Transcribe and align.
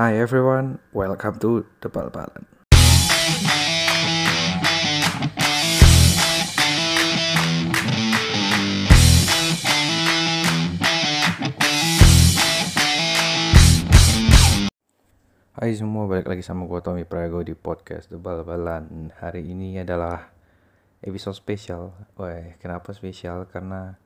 Hi 0.00 0.16
everyone, 0.16 0.80
welcome 0.96 1.36
to 1.44 1.68
The 1.84 1.92
Bal-Balan. 1.92 2.48
Hai 15.52 15.76
semua, 15.76 16.08
balik 16.08 16.32
lagi 16.32 16.40
sama 16.40 16.64
gue 16.64 16.80
Tommy 16.80 17.04
Prago 17.04 17.44
di 17.44 17.52
podcast 17.52 18.08
The 18.08 18.16
Bal-Balan 18.16 19.12
Hari 19.20 19.52
ini 19.52 19.84
adalah 19.84 20.32
episode 21.04 21.36
spesial 21.36 21.92
Wah, 22.16 22.56
kenapa 22.56 22.96
spesial? 22.96 23.44
Karena 23.52 24.00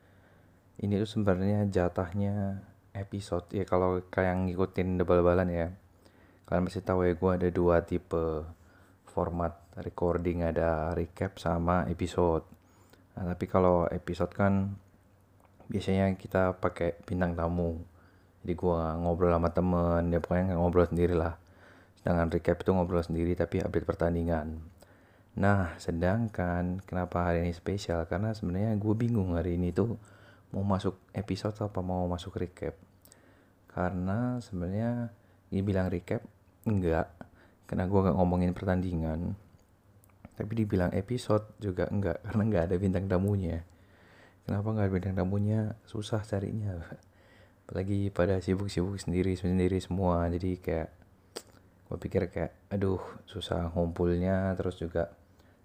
ini 0.75 0.99
tuh 0.99 1.07
sebenarnya 1.07 1.71
jatahnya 1.71 2.67
episode 2.91 3.47
Ya 3.55 3.63
kalau 3.63 4.03
kalian 4.11 4.51
ngikutin 4.51 4.99
The 4.99 5.07
Bal-Balan 5.07 5.47
ya 5.55 5.84
Kalian 6.45 6.69
pasti 6.69 6.81
tahu 6.85 7.09
ya 7.09 7.17
gue 7.17 7.31
ada 7.41 7.49
dua 7.49 7.81
tipe 7.81 8.45
format 9.09 9.65
recording 9.81 10.45
Ada 10.45 10.93
recap 10.93 11.41
sama 11.41 11.89
episode. 11.89 12.45
Nah 13.17 13.33
tapi 13.33 13.49
kalau 13.49 13.89
episode 13.89 14.29
kan 14.29 14.77
biasanya 15.65 16.13
kita 16.13 16.61
pakai 16.61 17.01
bintang 17.01 17.33
tamu. 17.33 17.81
Jadi 18.45 18.53
gue 18.53 18.81
ngobrol 19.01 19.33
sama 19.33 19.49
temen 19.49 20.13
ya 20.13 20.21
pokoknya 20.21 20.53
ngobrol 20.53 20.85
sendiri 20.85 21.17
lah. 21.17 21.33
Sedangkan 21.97 22.29
recap 22.29 22.61
itu 22.61 22.69
ngobrol 22.69 23.01
sendiri 23.01 23.33
tapi 23.33 23.65
update 23.65 23.87
pertandingan. 23.89 24.61
Nah 25.41 25.73
sedangkan 25.81 26.85
kenapa 26.85 27.33
hari 27.33 27.41
ini 27.41 27.57
spesial? 27.57 28.05
Karena 28.05 28.37
sebenarnya 28.37 28.77
gue 28.77 28.93
bingung 28.93 29.33
hari 29.33 29.57
ini 29.57 29.73
tuh 29.73 29.97
mau 30.53 30.61
masuk 30.61 30.93
episode 31.17 31.57
apa 31.57 31.81
mau 31.81 32.05
masuk 32.05 32.37
recap. 32.37 32.77
Karena 33.73 34.37
sebenarnya 34.45 35.09
dibilang 35.49 35.89
recap 35.89 36.34
enggak. 36.65 37.07
Karena 37.65 37.89
gue 37.89 37.99
nggak 38.01 38.17
ngomongin 38.17 38.51
pertandingan. 38.53 39.33
Tapi 40.35 40.51
dibilang 40.51 40.91
episode 40.91 41.55
juga 41.63 41.87
enggak 41.87 42.19
karena 42.27 42.41
nggak 42.45 42.63
ada 42.69 42.75
bintang 42.75 43.05
tamunya. 43.07 43.63
Kenapa 44.45 44.67
nggak 44.75 44.85
ada 44.85 44.93
bintang 44.93 45.15
tamunya? 45.17 45.73
Susah 45.87 46.21
carinya. 46.21 46.77
Apalagi 47.65 48.13
pada 48.13 48.37
sibuk-sibuk 48.37 48.99
sendiri 49.01 49.33
sendiri 49.33 49.81
semua. 49.81 50.27
Jadi 50.29 50.61
kayak 50.61 50.89
gue 51.85 51.97
pikir 51.97 52.29
kayak 52.29 52.53
aduh 52.69 53.01
susah 53.25 53.73
ngumpulnya. 53.73 54.53
Terus 54.59 54.77
juga 54.77 55.09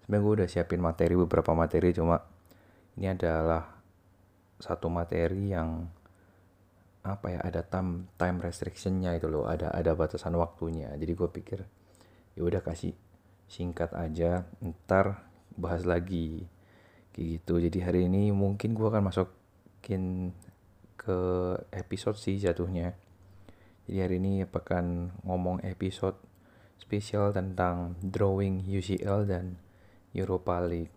sebenarnya 0.01 0.23
gue 0.25 0.33
udah 0.41 0.47
siapin 0.49 0.81
materi 0.81 1.13
beberapa 1.13 1.53
materi. 1.53 1.93
Cuma 1.93 2.17
ini 2.97 3.11
adalah 3.11 3.69
satu 4.57 4.89
materi 4.89 5.53
yang 5.53 5.85
apa 7.01 7.33
ya 7.33 7.39
ada 7.41 7.65
time 7.65 8.13
time 8.13 8.37
restrictionnya 8.37 9.17
itu 9.17 9.25
loh 9.25 9.49
ada 9.49 9.73
ada 9.73 9.97
batasan 9.97 10.37
waktunya. 10.37 10.93
Jadi 10.93 11.13
gue 11.17 11.29
pikir 11.33 11.59
ya 12.37 12.41
udah 12.45 12.61
kasih 12.61 12.93
singkat 13.49 13.91
aja 13.97 14.45
ntar 14.61 15.25
bahas 15.57 15.83
lagi. 15.83 16.45
Kayak 17.11 17.27
gitu. 17.41 17.53
Jadi 17.59 17.77
hari 17.81 18.01
ini 18.07 18.29
mungkin 18.31 18.77
gue 18.77 18.87
akan 18.87 19.09
masukin 19.09 20.31
ke 20.95 21.19
episode 21.73 22.21
sih 22.21 22.37
jatuhnya. 22.37 22.93
Jadi 23.89 23.97
hari 23.97 24.15
ini 24.21 24.45
akan 24.45 25.17
ngomong 25.25 25.65
episode 25.65 26.15
spesial 26.77 27.33
tentang 27.33 27.97
drawing 27.99 28.61
UCL 28.61 29.25
dan 29.25 29.57
Europa 30.13 30.61
League. 30.61 30.93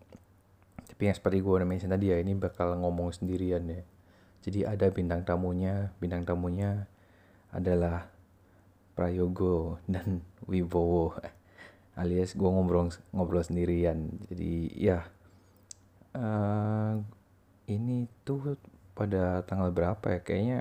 Tapi 0.84 1.10
yang 1.10 1.16
seperti 1.16 1.40
gue 1.40 1.54
udah 1.58 1.66
mention 1.66 1.90
tadi 1.90 2.12
ya 2.12 2.20
ini 2.20 2.36
bakal 2.36 2.76
ngomong 2.76 3.10
sendirian 3.10 3.64
ya 3.66 3.82
jadi 4.44 4.76
ada 4.76 4.92
bintang 4.92 5.24
tamunya 5.24 5.88
bintang 5.96 6.28
tamunya 6.28 6.84
adalah 7.48 8.12
Prayogo 8.92 9.80
dan 9.88 10.20
Wibowo. 10.50 11.16
Alias 11.96 12.36
gue 12.36 12.44
ngobrol 12.44 12.92
ngobrol 13.16 13.40
sendirian. 13.40 14.12
Jadi 14.28 14.68
ya 14.76 15.00
uh, 16.12 17.00
ini 17.72 18.04
tuh 18.28 18.60
pada 18.92 19.40
tanggal 19.48 19.72
berapa 19.72 20.04
ya? 20.12 20.20
Kayaknya 20.20 20.60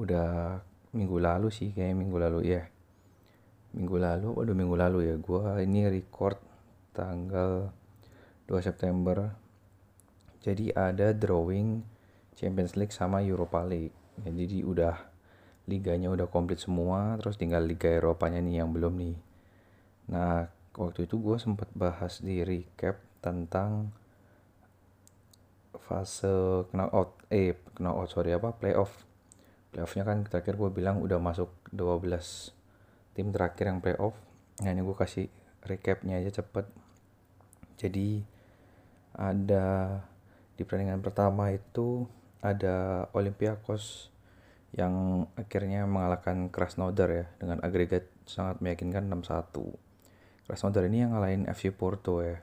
udah 0.00 0.62
minggu 0.96 1.20
lalu 1.20 1.52
sih 1.52 1.74
kayak 1.76 1.92
minggu 1.92 2.16
lalu 2.16 2.56
ya 2.56 2.64
minggu 3.68 4.00
lalu 4.00 4.32
waduh 4.32 4.56
minggu 4.56 4.76
lalu 4.80 4.98
ya. 5.12 5.14
Gue 5.20 5.44
ini 5.60 5.84
record 5.92 6.40
tanggal 6.96 7.68
2 8.48 8.64
September. 8.64 9.36
Jadi 10.40 10.72
ada 10.72 11.12
drawing 11.12 11.97
Champions 12.38 12.78
League 12.78 12.94
sama 12.94 13.18
Europa 13.18 13.66
League. 13.66 13.90
Ya, 14.22 14.30
jadi 14.30 14.62
udah 14.62 14.94
liganya 15.68 16.08
udah 16.08 16.30
komplit 16.30 16.62
semua 16.62 17.18
terus 17.20 17.36
tinggal 17.36 17.60
Liga 17.60 17.90
Eropanya 17.92 18.40
nih 18.40 18.64
yang 18.64 18.70
belum 18.72 18.94
nih. 18.96 19.16
Nah 20.08 20.48
waktu 20.78 21.04
itu 21.04 21.20
gue 21.20 21.36
sempat 21.36 21.68
bahas 21.76 22.22
di 22.24 22.40
recap 22.40 23.02
tentang 23.20 23.92
fase 25.76 26.64
knockout 26.72 27.18
eh 27.28 27.58
knockout 27.76 28.08
sorry 28.08 28.32
apa 28.32 28.56
playoff. 28.56 29.04
Playoffnya 29.68 30.08
kan 30.08 30.24
terakhir 30.24 30.56
gue 30.56 30.70
bilang 30.72 31.04
udah 31.04 31.20
masuk 31.20 31.52
12 31.74 32.54
tim 33.12 33.28
terakhir 33.28 33.68
yang 33.68 33.84
playoff. 33.84 34.16
Nah 34.64 34.72
ini 34.72 34.80
gue 34.80 34.96
kasih 34.96 35.28
recapnya 35.60 36.16
aja 36.16 36.40
cepet. 36.40 36.64
Jadi 37.76 38.24
ada 39.12 40.00
di 40.56 40.62
pertandingan 40.64 41.04
pertama 41.04 41.52
itu 41.52 42.08
ada 42.44 43.08
Olympiakos 43.14 44.14
yang 44.76 45.26
akhirnya 45.34 45.88
mengalahkan 45.88 46.52
Krasnodar 46.52 47.08
ya 47.08 47.26
dengan 47.40 47.64
agregat 47.64 48.04
sangat 48.28 48.60
meyakinkan 48.60 49.08
6-1 49.08 49.88
Krasnodar 50.48 50.88
ini 50.88 51.04
yang 51.04 51.12
ngalahin 51.12 51.44
FC 51.44 51.76
Porto 51.76 52.24
ya. 52.24 52.40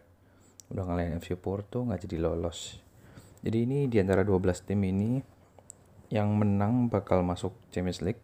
Udah 0.70 0.86
ngalahin 0.86 1.18
FC 1.18 1.34
Porto 1.42 1.82
nggak 1.90 2.06
jadi 2.06 2.22
lolos. 2.22 2.78
Jadi 3.42 3.66
ini 3.66 3.90
di 3.90 3.98
antara 3.98 4.22
12 4.22 4.46
tim 4.62 4.78
ini 4.86 5.18
yang 6.14 6.38
menang 6.38 6.86
bakal 6.86 7.26
masuk 7.26 7.58
Champions 7.74 8.06
League 8.06 8.22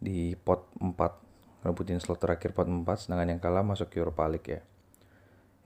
di 0.00 0.32
pot 0.32 0.72
4 0.80 0.96
rebutin 1.68 2.00
slot 2.00 2.24
terakhir 2.24 2.56
pot 2.56 2.64
4 2.64 2.88
sedangkan 2.96 3.36
yang 3.36 3.40
kalah 3.44 3.60
masuk 3.60 3.92
Europa 3.92 4.24
League 4.32 4.48
ya. 4.48 4.64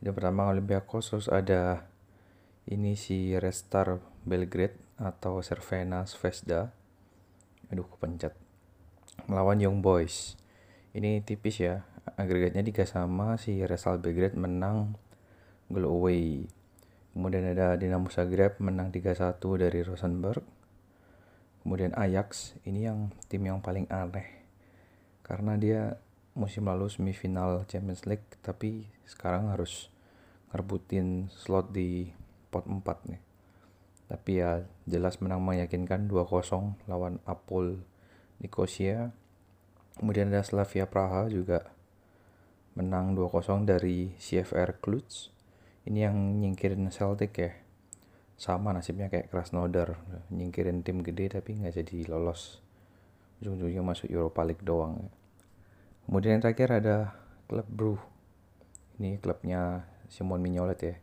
Yang 0.02 0.14
pertama 0.18 0.50
Olympiakos 0.50 1.14
terus 1.14 1.30
ada 1.30 1.86
ini 2.66 2.98
si 2.98 3.38
Restar 3.38 4.02
Belgrade 4.26 4.89
atau 5.00 5.40
Cervena 5.40 6.04
Zvezda. 6.04 6.68
Aduh 7.72 7.88
kepencet. 7.88 8.36
Melawan 9.24 9.58
Young 9.58 9.80
Boys. 9.80 10.36
Ini 10.92 11.24
tipis 11.24 11.64
ya. 11.64 11.88
Agregatnya 12.20 12.60
3 12.60 12.84
sama 12.84 13.40
si 13.40 13.64
Restar 13.64 13.96
Belgrade 13.96 14.36
menang 14.36 14.94
goal 15.72 15.88
away. 15.88 16.44
Kemudian 17.10 17.42
ada 17.42 17.74
Dinamo 17.74 18.06
Zagreb 18.12 18.60
menang 18.62 18.94
3-1 18.94 19.40
dari 19.58 19.80
Rosenborg. 19.82 20.44
Kemudian 21.60 21.92
Ajax, 21.92 22.56
ini 22.64 22.86
yang 22.86 23.12
tim 23.28 23.44
yang 23.44 23.60
paling 23.60 23.84
aneh. 23.90 24.46
Karena 25.26 25.58
dia 25.58 25.98
musim 26.32 26.66
lalu 26.66 26.88
semifinal 26.88 27.66
Champions 27.66 28.06
League, 28.06 28.26
tapi 28.40 28.88
sekarang 29.04 29.50
harus 29.52 29.90
ngerebutin 30.50 31.28
slot 31.30 31.70
di 31.74 32.10
pot 32.50 32.64
4 32.66 32.82
nih. 33.10 33.29
Tapi 34.10 34.42
ya 34.42 34.66
jelas 34.90 35.22
menang 35.22 35.38
meyakinkan 35.46 36.10
2-0 36.10 36.90
lawan 36.90 37.22
Apol 37.30 37.78
Nicosia. 38.42 39.14
Kemudian 39.94 40.34
ada 40.34 40.42
Slavia 40.42 40.90
Praha 40.90 41.30
juga 41.30 41.70
menang 42.74 43.14
2-0 43.14 43.70
dari 43.70 44.10
CFR 44.18 44.82
Cluj. 44.82 45.30
Ini 45.86 46.10
yang 46.10 46.42
nyingkirin 46.42 46.90
Celtic 46.90 47.32
ya. 47.38 47.54
Sama 48.34 48.74
nasibnya 48.74 49.06
kayak 49.06 49.30
Krasnodar 49.30 50.00
nyingkirin 50.34 50.82
tim 50.82 51.06
gede 51.06 51.30
tapi 51.38 51.62
nggak 51.62 51.78
jadi 51.78 52.10
lolos. 52.10 52.58
Ujung-ujungnya 53.38 53.86
masuk 53.86 54.10
Europa 54.10 54.42
League 54.42 54.66
doang 54.66 55.06
ya. 55.06 55.10
kemudian 56.10 56.34
yang 56.34 56.42
terakhir 56.42 56.82
ada 56.82 56.96
klub 57.46 57.68
Bru. 57.70 57.94
Ini 58.98 59.22
klubnya 59.22 59.86
Simon 60.10 60.42
Mignolet 60.42 60.80
ya. 60.82 60.94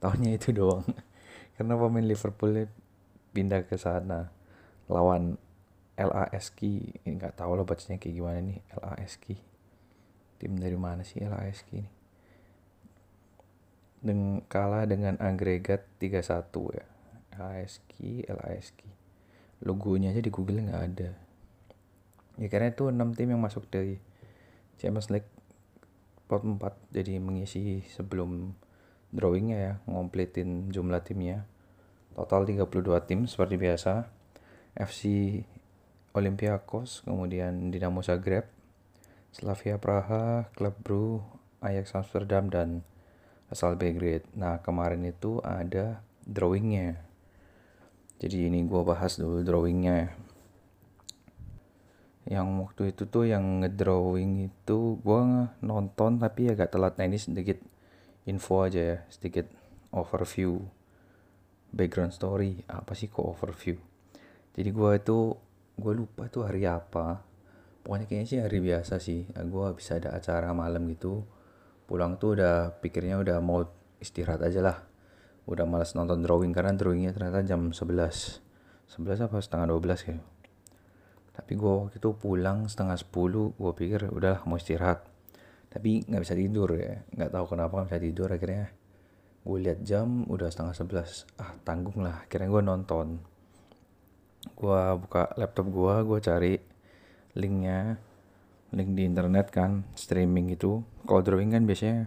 Tahunnya 0.00 0.40
itu 0.40 0.48
doang 0.56 0.86
karena 1.54 1.74
pemain 1.78 2.06
Liverpool 2.06 2.66
pindah 3.34 3.66
ke 3.66 3.78
sana 3.78 4.30
lawan 4.90 5.38
LASK 5.94 6.60
ini 7.06 7.18
nggak 7.18 7.38
tahu 7.38 7.54
lah 7.54 7.64
bacanya 7.66 8.02
kayak 8.02 8.14
gimana 8.18 8.38
nih 8.42 8.58
LASK 8.74 9.38
tim 10.42 10.58
dari 10.58 10.78
mana 10.78 11.06
sih 11.06 11.22
LASK 11.22 11.68
ini 11.78 11.90
dengan 14.04 14.44
kalah 14.52 14.84
dengan 14.84 15.16
agregat 15.16 15.88
3-1 15.96 16.52
ya. 16.76 16.86
LASK, 17.40 17.90
LASK. 18.28 18.78
Logonya 19.64 20.12
aja 20.12 20.20
di 20.20 20.28
Google 20.28 20.68
nggak 20.68 20.82
ada. 20.92 21.10
Ya 22.36 22.46
karena 22.52 22.68
itu 22.68 22.92
6 22.92 23.16
tim 23.16 23.32
yang 23.32 23.40
masuk 23.40 23.64
dari 23.72 23.96
Champions 24.76 25.08
League 25.08 25.30
pot 26.28 26.44
4 26.44 26.60
jadi 26.92 27.16
mengisi 27.16 27.80
sebelum 27.96 28.52
drawingnya 29.14 29.58
ya, 29.58 29.72
ngompletin 29.86 30.74
jumlah 30.74 31.06
timnya. 31.06 31.46
Total 32.18 32.42
32 32.42 32.66
tim 33.06 33.20
seperti 33.30 33.54
biasa. 33.54 34.10
FC 34.74 35.02
Olympiakos, 36.14 37.06
kemudian 37.06 37.70
Dinamo 37.70 38.02
Zagreb, 38.02 38.50
Slavia 39.30 39.78
Praha, 39.78 40.50
Club 40.54 40.74
Brugge, 40.82 41.26
Ajax 41.62 41.94
Amsterdam 41.94 42.50
dan 42.50 42.86
asal 43.50 43.74
Belgrade. 43.74 44.26
Nah 44.38 44.62
kemarin 44.62 45.02
itu 45.06 45.38
ada 45.42 46.02
drawingnya. 46.22 47.02
Jadi 48.18 48.46
ini 48.46 48.62
gue 48.62 48.82
bahas 48.86 49.18
dulu 49.18 49.42
drawingnya. 49.42 50.14
Yang 52.24 52.48
waktu 52.62 52.82
itu 52.94 53.02
tuh 53.10 53.24
yang 53.28 53.60
ngedrawing 53.60 54.48
itu 54.48 54.96
gue 55.02 55.22
nonton 55.60 56.22
tapi 56.22 56.48
agak 56.48 56.72
telat. 56.72 56.96
Nah 56.96 57.10
ini 57.10 57.18
sedikit 57.18 57.58
info 58.24 58.64
aja 58.64 58.80
ya, 58.80 58.98
sedikit 59.12 59.48
overview 59.92 60.60
background 61.70 62.12
story. 62.12 62.64
Apa 62.68 62.96
sih 62.96 63.12
kok 63.12 63.24
overview? 63.24 63.76
Jadi 64.54 64.70
gue 64.70 64.90
itu 64.96 65.18
gue 65.74 65.92
lupa 65.92 66.28
tuh 66.30 66.46
hari 66.46 66.64
apa. 66.64 67.20
Pokoknya 67.84 68.06
kayaknya 68.08 68.28
sih 68.28 68.40
hari 68.40 68.58
biasa 68.64 68.96
sih. 69.02 69.28
Gue 69.28 69.66
bisa 69.76 70.00
ada 70.00 70.16
acara 70.16 70.50
malam 70.56 70.84
gitu 70.88 71.26
pulang 71.84 72.16
tuh 72.16 72.40
udah 72.40 72.80
pikirnya 72.80 73.20
udah 73.20 73.38
mau 73.44 73.60
istirahat 74.00 74.40
aja 74.40 74.60
lah 74.64 74.76
udah 75.44 75.68
malas 75.68 75.92
nonton 75.92 76.24
drawing 76.24 76.56
karena 76.56 76.72
drawingnya 76.72 77.12
ternyata 77.12 77.44
jam 77.44 77.68
11 77.68 78.40
11 78.96 79.28
apa 79.28 79.36
setengah 79.44 79.66
12 79.76 80.06
kayak 80.08 80.24
tapi 81.34 81.52
gue 81.58 81.72
waktu 81.72 82.00
itu 82.00 82.10
pulang 82.16 82.64
setengah 82.64 82.96
10 82.96 83.60
gue 83.60 83.72
pikir 83.76 84.00
udah 84.08 84.40
mau 84.48 84.56
istirahat 84.56 85.04
tapi 85.74 86.06
nggak 86.06 86.22
bisa 86.22 86.38
tidur 86.38 86.70
ya. 86.78 87.02
Nggak 87.18 87.30
tahu 87.34 87.44
kenapa 87.50 87.82
nggak 87.82 87.90
bisa 87.90 87.98
tidur. 87.98 88.28
Akhirnya 88.30 88.64
gue 89.44 89.58
lihat 89.58 89.82
jam 89.82 90.22
udah 90.30 90.46
setengah 90.46 91.02
11 91.02 91.42
ah 91.42 91.50
tanggung 91.66 91.98
lah. 91.98 92.22
Akhirnya 92.22 92.46
gue 92.46 92.62
nonton. 92.62 93.06
Gue 94.54 94.82
buka 95.02 95.34
laptop 95.34 95.66
gue 95.74 95.94
gue 96.06 96.18
cari 96.22 96.54
linknya. 97.34 97.98
Link 98.70 98.90
di 98.94 99.02
internet 99.02 99.50
kan 99.50 99.82
streaming 99.98 100.54
itu. 100.54 100.78
Kalau 101.10 101.26
drawing 101.26 101.50
kan 101.50 101.66
biasanya 101.66 102.06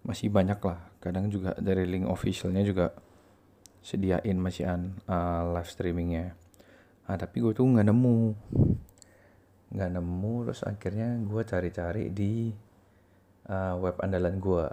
masih 0.00 0.32
banyak 0.32 0.56
lah. 0.64 0.88
Kadang 0.96 1.28
juga 1.28 1.52
dari 1.60 1.84
link 1.84 2.08
officialnya 2.08 2.64
juga 2.64 2.96
sediain 3.84 4.40
masih 4.40 4.64
an 4.64 4.96
uh, 5.04 5.52
live 5.52 5.68
streamingnya. 5.68 6.32
Ah 7.04 7.20
tapi 7.20 7.44
gue 7.44 7.52
tuh 7.52 7.68
nggak 7.68 7.92
nemu. 7.92 8.18
Nggak 9.76 9.90
nemu 10.00 10.34
terus 10.48 10.64
akhirnya 10.64 11.20
gue 11.20 11.42
cari-cari 11.44 12.08
di 12.08 12.64
uh, 13.48 13.74
web 13.78 13.96
andalan 14.02 14.38
gue 14.38 14.66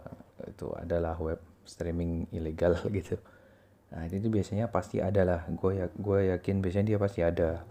itu 0.50 0.68
adalah 0.76 1.16
web 1.18 1.40
streaming 1.64 2.28
ilegal 2.36 2.76
gitu. 2.98 3.18
Nah 3.94 4.10
itu 4.10 4.28
biasanya 4.28 4.70
pasti 4.70 5.00
ada 5.00 5.22
lah. 5.24 5.42
Gue 5.54 5.80
ya 5.80 5.88
gue 5.90 6.20
yakin 6.34 6.60
biasanya 6.60 6.86
dia 6.96 7.00
pasti 7.00 7.22
ada. 7.22 7.64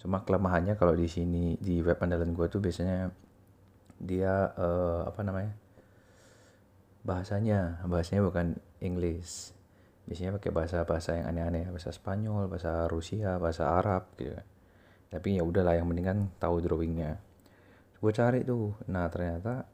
Cuma 0.00 0.24
kelemahannya 0.24 0.74
kalau 0.76 0.96
di 0.96 1.06
sini 1.06 1.56
di 1.60 1.80
web 1.80 1.98
andalan 2.00 2.32
gue 2.32 2.46
tuh 2.48 2.60
biasanya 2.60 3.12
dia 4.00 4.52
uh, 4.56 5.04
apa 5.12 5.20
namanya 5.20 5.52
bahasanya 7.04 7.84
bahasanya 7.84 8.24
bukan 8.24 8.46
English 8.80 9.52
biasanya 10.08 10.40
pakai 10.40 10.52
bahasa 10.52 10.84
bahasa 10.88 11.20
yang 11.20 11.28
aneh-aneh 11.32 11.68
bahasa 11.68 11.92
Spanyol 11.92 12.48
bahasa 12.48 12.88
Rusia 12.88 13.36
bahasa 13.36 13.76
Arab 13.76 14.08
gitu 14.16 14.36
tapi 15.10 15.36
ya 15.36 15.42
udahlah 15.42 15.74
yang 15.74 15.90
penting 15.90 16.06
kan 16.06 16.18
tahu 16.38 16.62
drawingnya. 16.62 17.18
Gue 17.98 18.14
cari 18.14 18.46
tuh. 18.46 18.78
Nah 18.86 19.10
ternyata 19.10 19.66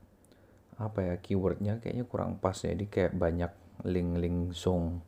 apa 0.77 1.01
ya 1.01 1.15
keywordnya 1.21 1.81
kayaknya 1.81 2.05
kurang 2.05 2.37
pas 2.41 2.57
ya. 2.61 2.73
Jadi 2.73 2.87
kayak 2.89 3.13
banyak 3.17 3.53
link-link 3.85 4.53
song 4.53 5.01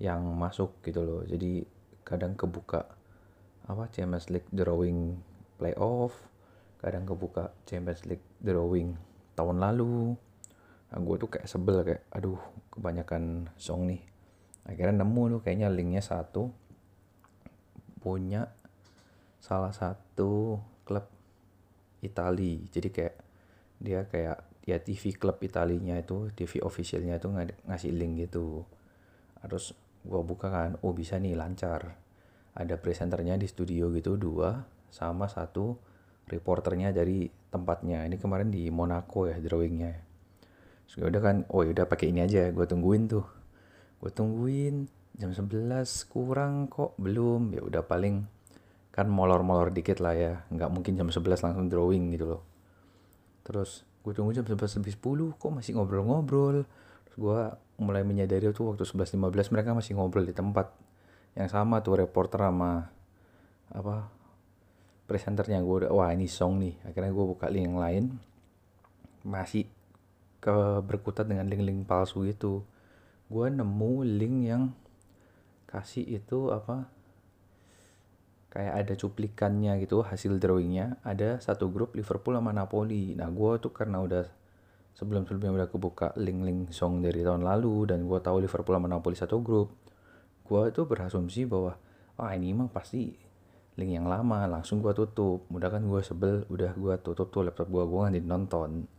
yang 0.00 0.24
masuk 0.36 0.80
gitu 0.84 1.04
loh. 1.04 1.22
Jadi 1.24 1.64
kadang 2.04 2.36
kebuka 2.36 2.88
apa 3.68 3.86
Champions 3.92 4.32
League 4.32 4.48
drawing 4.50 5.20
playoff 5.60 6.16
kadang 6.80 7.04
kebuka 7.04 7.52
Champions 7.68 8.08
League 8.08 8.24
drawing 8.40 8.96
tahun 9.36 9.60
lalu. 9.60 10.16
Nah, 10.90 10.98
gue 10.98 11.16
tuh 11.20 11.30
kayak 11.30 11.46
sebel 11.46 11.84
kayak 11.84 12.08
aduh 12.10 12.40
kebanyakan 12.72 13.52
song 13.60 13.86
nih. 13.86 14.02
Akhirnya 14.64 15.04
nemu 15.04 15.38
tuh 15.38 15.40
kayaknya 15.44 15.68
linknya 15.68 16.02
satu. 16.02 16.48
Punya 18.00 18.48
salah 19.38 19.76
satu 19.76 20.56
klub 20.88 21.04
Itali. 22.00 22.64
Jadi 22.72 22.88
kayak 22.88 23.16
dia 23.80 24.08
kayak 24.08 24.49
ya 24.70 24.78
TV 24.78 25.18
klub 25.18 25.42
Italinya 25.42 25.98
itu 25.98 26.30
TV 26.32 26.62
officialnya 26.62 27.18
itu 27.18 27.26
ng 27.28 27.66
ngasih 27.66 27.90
link 27.90 28.30
gitu. 28.30 28.62
Terus 29.42 29.74
gue 30.06 30.20
buka 30.22 30.48
kan 30.48 30.70
oh 30.86 30.94
bisa 30.94 31.18
nih 31.18 31.34
lancar. 31.34 31.98
Ada 32.54 32.78
presenternya 32.78 33.38
di 33.38 33.46
studio 33.46 33.90
gitu 33.94 34.14
dua 34.14 34.62
sama 34.90 35.26
satu 35.30 35.78
reporternya 36.30 36.94
dari 36.94 37.26
tempatnya. 37.50 38.06
Ini 38.06 38.16
kemarin 38.18 38.48
di 38.54 38.70
Monaco 38.70 39.26
ya 39.26 39.38
drawingnya. 39.38 40.06
So, 40.90 41.06
udah 41.06 41.22
kan 41.22 41.36
oh 41.54 41.62
ya 41.62 41.70
udah 41.70 41.86
pakai 41.86 42.10
ini 42.10 42.22
aja 42.26 42.50
gue 42.50 42.66
tungguin 42.66 43.06
tuh. 43.06 43.26
Gue 44.02 44.10
tungguin 44.10 44.90
jam 45.18 45.30
11 45.34 45.86
kurang 46.10 46.66
kok 46.70 46.98
belum. 46.98 47.54
Ya 47.54 47.62
udah 47.62 47.82
paling 47.86 48.26
kan 48.90 49.06
molor-molor 49.06 49.70
dikit 49.70 50.02
lah 50.02 50.18
ya 50.18 50.34
nggak 50.50 50.70
mungkin 50.70 50.98
jam 50.98 51.08
11 51.10 51.46
langsung 51.46 51.66
drawing 51.70 52.10
gitu 52.14 52.26
loh. 52.38 52.42
Terus 53.46 53.86
gue 54.00 54.12
tunggu 54.16 54.32
jam 54.32 54.44
11 54.44 54.80
lebih 54.80 54.92
10 54.96 55.40
kok 55.40 55.50
masih 55.52 55.72
ngobrol-ngobrol. 55.76 56.64
Terus 57.06 57.16
gue 57.16 57.40
mulai 57.80 58.04
menyadari 58.04 58.48
tuh 58.52 58.72
waktu 58.72 58.84
11.15 58.84 59.52
mereka 59.52 59.76
masih 59.76 59.96
ngobrol 59.96 60.24
di 60.24 60.34
tempat 60.36 60.72
yang 61.36 61.48
sama 61.48 61.80
tuh 61.84 62.00
reporter 62.00 62.40
sama 62.48 62.88
apa 63.70 64.08
presenternya. 65.04 65.60
Gue 65.60 65.84
udah 65.84 65.92
wah 65.92 66.10
ini 66.12 66.26
song 66.30 66.60
nih. 66.60 66.74
Akhirnya 66.88 67.12
gue 67.12 67.24
buka 67.24 67.46
link 67.52 67.64
yang 67.68 67.78
lain. 67.78 68.04
Masih 69.20 69.68
ke 70.40 70.80
berkutat 70.80 71.28
dengan 71.28 71.44
link-link 71.44 71.84
palsu 71.84 72.24
itu 72.24 72.64
gue 73.30 73.46
nemu 73.46 73.92
link 74.02 74.36
yang 74.48 74.72
kasih 75.68 76.02
itu 76.02 76.50
apa 76.50 76.90
kayak 78.50 78.74
ada 78.86 78.92
cuplikannya 78.98 79.78
gitu 79.78 80.02
hasil 80.02 80.42
drawingnya 80.42 80.98
ada 81.06 81.38
satu 81.38 81.70
grup 81.70 81.94
Liverpool 81.94 82.34
sama 82.34 82.50
Napoli. 82.50 83.14
Nah 83.14 83.30
gue 83.30 83.52
tuh 83.62 83.70
karena 83.70 84.02
udah 84.02 84.26
sebelum 84.92 85.22
sebelumnya 85.24 85.64
udah 85.64 85.68
kebuka 85.70 86.12
link-link 86.18 86.74
song 86.74 86.98
dari 86.98 87.22
tahun 87.22 87.46
lalu 87.46 87.94
dan 87.94 88.04
gue 88.10 88.18
tahu 88.18 88.42
Liverpool 88.42 88.74
sama 88.74 88.90
Napoli 88.90 89.14
satu 89.14 89.38
grup 89.38 89.70
gue 90.50 90.62
itu 90.66 90.82
berasumsi 90.82 91.46
bahwa 91.46 91.78
oh, 92.18 92.30
ini 92.34 92.50
mah 92.50 92.66
pasti 92.74 93.14
link 93.78 93.94
yang 93.94 94.10
lama 94.10 94.50
langsung 94.50 94.82
gue 94.82 94.90
tutup. 94.90 95.46
Mudah 95.46 95.70
kan 95.70 95.86
gue 95.86 96.02
sebel 96.02 96.42
udah 96.50 96.74
gue 96.74 96.94
tutup 97.06 97.30
tuh 97.30 97.46
laptop 97.46 97.70
gue 97.70 97.86
gue 97.86 97.98
nggak 98.02 98.26
nonton. 98.26 98.90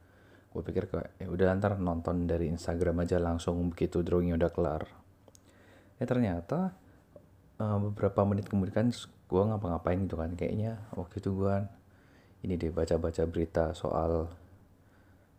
Gue 0.51 0.62
pikir 0.63 0.87
kayak 0.87 1.19
ya 1.19 1.28
udah 1.28 1.52
ntar 1.59 1.75
nonton 1.75 2.23
dari 2.23 2.47
Instagram 2.47 3.04
aja 3.04 3.19
langsung 3.19 3.59
begitu 3.68 3.99
drawingnya 3.99 4.40
udah 4.40 4.52
kelar. 4.56 4.83
Ya 5.99 6.07
ternyata 6.07 6.71
uh, 7.59 7.78
beberapa 7.92 8.23
menit 8.23 8.47
kemudian 8.47 8.95
gue 9.31 9.42
ngapa-ngapain 9.47 10.04
gitu 10.04 10.19
kan. 10.19 10.35
Kayaknya 10.35 10.83
waktu 10.92 11.23
itu 11.23 11.31
gue 11.31 11.56
ini 12.44 12.59
deh 12.59 12.76
baca-baca 12.76 13.23
berita 13.23 13.71
soal 13.71 14.28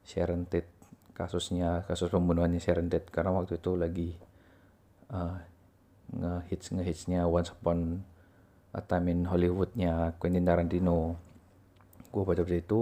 Sharon 0.08 0.48
Tate 0.48 0.72
kasusnya 1.12 1.84
kasus 1.84 2.08
pembunuhannya 2.08 2.56
Sharon 2.56 2.88
Tate. 2.88 3.12
Karena 3.12 3.36
waktu 3.36 3.60
itu 3.60 3.76
lagi 3.76 4.16
uh, 5.12 5.36
ngehits 6.16 6.72
ngehitsnya 6.72 7.28
Once 7.28 7.52
Upon 7.52 8.00
a 8.72 8.80
Time 8.80 9.12
in 9.12 9.28
Hollywoodnya 9.28 10.16
Quentin 10.16 10.48
Tarantino. 10.48 11.20
Gue 12.08 12.24
baca 12.24 12.40
berita 12.40 12.64
itu 12.64 12.80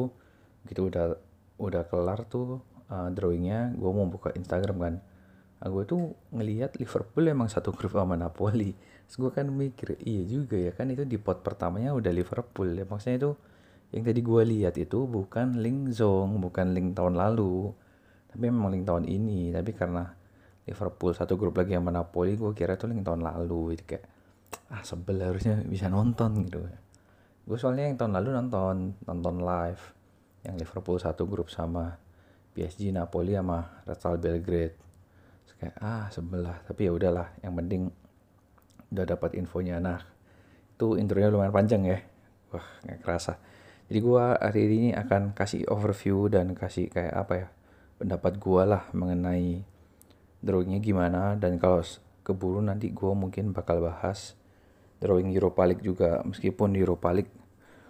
gitu 0.70 0.86
udah 0.86 1.18
udah 1.58 1.82
kelar 1.90 2.22
tuh 2.30 2.62
uh, 2.92 3.08
drawingnya 3.10 3.74
gue 3.74 3.90
mau 3.90 4.06
buka 4.06 4.30
Instagram 4.36 4.76
kan 4.78 4.94
nah, 5.60 5.68
gue 5.68 5.84
tuh 5.84 6.16
ngelihat 6.32 6.80
Liverpool 6.80 7.24
emang 7.28 7.48
satu 7.52 7.70
grup 7.76 7.92
sama 7.94 8.16
Napoli. 8.16 8.72
Terus 9.06 9.16
gue 9.20 9.30
kan 9.30 9.46
mikir 9.52 10.00
iya 10.02 10.22
juga 10.24 10.56
ya 10.56 10.72
kan 10.72 10.88
itu 10.88 11.04
di 11.04 11.20
pot 11.20 11.44
pertamanya 11.44 11.92
udah 11.92 12.12
Liverpool. 12.12 12.72
Ya 12.72 12.88
maksudnya 12.88 13.16
itu 13.20 13.30
yang 13.92 14.02
tadi 14.06 14.20
gue 14.24 14.42
lihat 14.46 14.74
itu 14.80 14.98
bukan 15.04 15.60
link 15.60 15.92
zong 15.92 16.40
bukan 16.40 16.72
link 16.72 16.96
tahun 16.96 17.14
lalu. 17.18 17.70
Tapi 18.32 18.42
memang 18.48 18.72
link 18.72 18.84
tahun 18.88 19.04
ini. 19.04 19.52
Tapi 19.52 19.70
karena 19.76 20.08
Liverpool 20.64 21.12
satu 21.12 21.34
grup 21.36 21.58
lagi 21.58 21.76
yang 21.76 21.84
Napoli 21.86 22.34
gue 22.38 22.56
kira 22.56 22.80
tuh 22.80 22.88
yang 22.88 23.04
tahun 23.04 23.22
lalu. 23.22 23.76
Itu 23.76 23.84
kayak 23.84 24.04
ah 24.70 24.82
sebel 24.86 25.22
harusnya 25.22 25.58
bisa 25.66 25.90
nonton 25.90 26.46
gitu 26.46 26.62
gue 27.50 27.58
soalnya 27.58 27.90
yang 27.90 27.98
tahun 27.98 28.12
lalu 28.22 28.28
nonton 28.30 28.76
nonton 29.10 29.42
live 29.42 29.82
yang 30.46 30.54
Liverpool 30.54 31.02
satu 31.02 31.26
grup 31.26 31.50
sama 31.50 31.98
PSG 32.54 32.94
Napoli 32.94 33.34
sama 33.34 33.82
Real 33.82 34.16
Belgrade 34.22 34.76
Kayak 35.58 35.76
ah 35.80 36.06
sebelah 36.12 36.62
tapi 36.68 36.86
ya 36.86 36.92
udahlah 36.94 37.32
yang 37.42 37.56
penting 37.56 37.90
udah 38.90 39.06
dapat 39.06 39.38
infonya. 39.38 39.78
Nah 39.82 39.98
itu 40.74 40.98
intronya 40.98 41.30
lumayan 41.32 41.54
panjang 41.54 41.82
ya. 41.86 41.98
Wah 42.54 42.66
nggak 42.86 43.00
kerasa. 43.02 43.38
Jadi 43.90 43.98
gue 44.06 44.24
hari 44.38 44.60
ini 44.70 44.94
akan 44.94 45.34
kasih 45.34 45.66
overview 45.66 46.30
dan 46.30 46.54
kasih 46.54 46.86
kayak 46.86 47.14
apa 47.14 47.34
ya 47.34 47.48
pendapat 47.98 48.38
gue 48.38 48.62
lah 48.62 48.86
mengenai 48.94 49.66
drawingnya 50.40 50.78
gimana. 50.78 51.34
Dan 51.34 51.58
kalau 51.58 51.82
keburu 52.22 52.62
nanti 52.62 52.94
gue 52.94 53.12
mungkin 53.12 53.50
bakal 53.50 53.82
bahas 53.82 54.38
drawing 55.02 55.34
Europa 55.34 55.66
League 55.66 55.82
juga. 55.82 56.22
Meskipun 56.22 56.74
di 56.74 56.80
Europa 56.80 57.10
League 57.10 57.34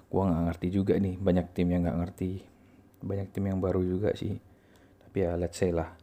gue 0.09 0.23
nggak 0.25 0.43
ngerti 0.49 0.69
juga 0.73 0.97
nih. 0.97 1.21
Banyak 1.21 1.47
tim 1.53 1.69
yang 1.69 1.85
nggak 1.85 1.99
ngerti. 2.01 2.33
Banyak 3.05 3.29
tim 3.37 3.45
yang 3.47 3.61
baru 3.61 3.85
juga 3.85 4.17
sih. 4.17 4.41
Tapi 5.05 5.17
ya 5.21 5.37
let's 5.37 5.61
say 5.61 5.69
lah 5.69 6.01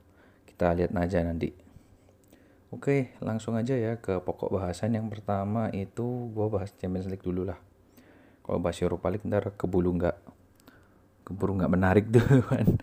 kita 0.57 0.73
lihat 0.73 0.89
aja 0.97 1.21
nanti. 1.21 1.53
Oke 2.73 3.13
langsung 3.21 3.53
aja 3.53 3.77
ya 3.77 4.01
ke 4.01 4.17
pokok 4.25 4.57
bahasan. 4.57 4.97
Yang 4.97 5.13
pertama 5.13 5.69
itu 5.69 6.33
gue 6.33 6.47
bahas 6.49 6.73
Champions 6.81 7.05
League 7.05 7.21
dulu 7.21 7.45
lah. 7.45 7.61
Kalau 8.41 8.57
bahas 8.57 8.81
Europa 8.81 9.05
League 9.13 9.21
ntar 9.29 9.53
kebulu 9.53 9.93
nggak 10.01 10.17
keburu 11.29 11.61
nggak 11.61 11.69
menarik 11.69 12.05
dulu 12.17 12.41
kan. 12.41 12.73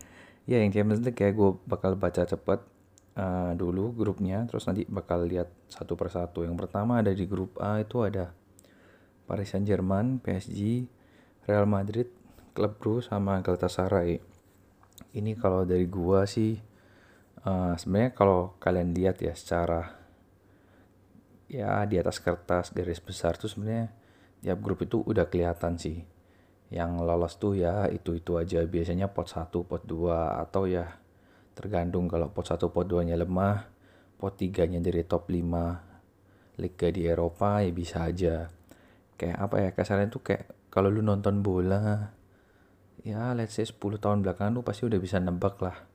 Ya 0.47 0.63
yang 0.63 0.71
Champions 0.71 1.03
League 1.03 1.19
kayak 1.19 1.35
gue 1.35 1.59
bakal 1.67 1.99
baca 1.99 2.23
cepet 2.23 2.63
uh, 3.19 3.51
dulu 3.59 3.91
grupnya. 3.91 4.47
Terus 4.47 4.71
nanti 4.71 4.87
bakal 4.87 5.27
lihat 5.27 5.51
satu 5.67 5.99
persatu. 5.99 6.47
Yang 6.47 6.63
pertama 6.63 7.03
ada 7.03 7.11
di 7.11 7.27
grup 7.27 7.59
A 7.59 7.83
itu 7.83 8.07
ada 8.07 8.31
Paris 9.27 9.51
Saint 9.51 9.67
Germain 9.67 10.23
PSG 10.23 10.87
Real 11.43 11.67
Madrid 11.67 12.07
Klub 12.55 12.79
Brugge 12.79 13.11
sama 13.11 13.43
Galatasaray. 13.43 14.23
Ini 15.11 15.35
kalau 15.35 15.67
dari 15.67 15.83
gua 15.91 16.23
sih 16.23 16.55
uh, 17.45 17.73
sebenarnya 17.77 18.11
kalau 18.17 18.57
kalian 18.57 18.91
lihat 18.91 19.21
ya 19.21 19.31
secara 19.37 19.93
ya 21.45 21.85
di 21.85 22.01
atas 22.01 22.17
kertas 22.17 22.73
garis 22.73 22.99
besar 22.99 23.37
tuh 23.37 23.47
sebenarnya 23.47 23.93
tiap 24.41 24.59
grup 24.59 24.81
itu 24.83 25.01
udah 25.05 25.29
kelihatan 25.29 25.77
sih. 25.77 26.01
Yang 26.73 26.91
lolos 27.05 27.33
tuh 27.37 27.53
ya 27.61 27.85
itu-itu 27.87 28.41
aja. 28.41 28.65
Biasanya 28.65 29.13
pot 29.13 29.29
1, 29.29 29.53
pot 29.53 29.81
2 29.85 30.41
atau 30.41 30.65
ya 30.65 30.97
tergantung 31.53 32.09
kalau 32.09 32.33
pot 32.33 32.49
1, 32.49 32.57
pot 32.73 32.85
2 32.85 33.07
nya 33.07 33.15
lemah 33.15 33.69
pot 34.17 34.33
3 34.33 34.65
nya 34.73 34.79
dari 34.81 35.05
top 35.05 35.29
5 35.29 36.59
liga 36.59 36.87
di 36.89 37.01
Eropa 37.05 37.61
ya 37.61 37.71
bisa 37.71 38.09
aja. 38.09 38.49
Kayak 39.15 39.37
apa 39.39 39.55
ya 39.61 39.69
kasarnya 39.71 40.07
tuh 40.11 40.21
kayak 40.25 40.43
kalau 40.73 40.91
lu 40.91 40.99
nonton 40.99 41.39
bola 41.39 42.11
ya 43.05 43.31
let's 43.37 43.55
say 43.55 43.63
10 43.63 43.79
tahun 44.01 44.25
belakangan 44.25 44.51
lu 44.51 44.65
pasti 44.65 44.89
udah 44.89 44.99
bisa 44.99 45.21
nebak 45.21 45.61
lah 45.61 45.94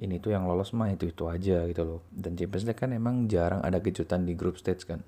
ini 0.00 0.16
tuh 0.18 0.32
yang 0.32 0.48
lolos 0.48 0.72
mah 0.72 0.88
itu 0.88 1.12
itu 1.12 1.28
aja 1.28 1.68
gitu 1.68 1.82
loh. 1.84 2.00
Dan 2.08 2.34
Champions 2.34 2.64
League 2.64 2.80
kan 2.80 2.90
emang 2.96 3.28
jarang 3.28 3.60
ada 3.60 3.78
kejutan 3.78 4.24
di 4.24 4.32
group 4.32 4.56
stage 4.56 4.88
kan. 4.88 5.04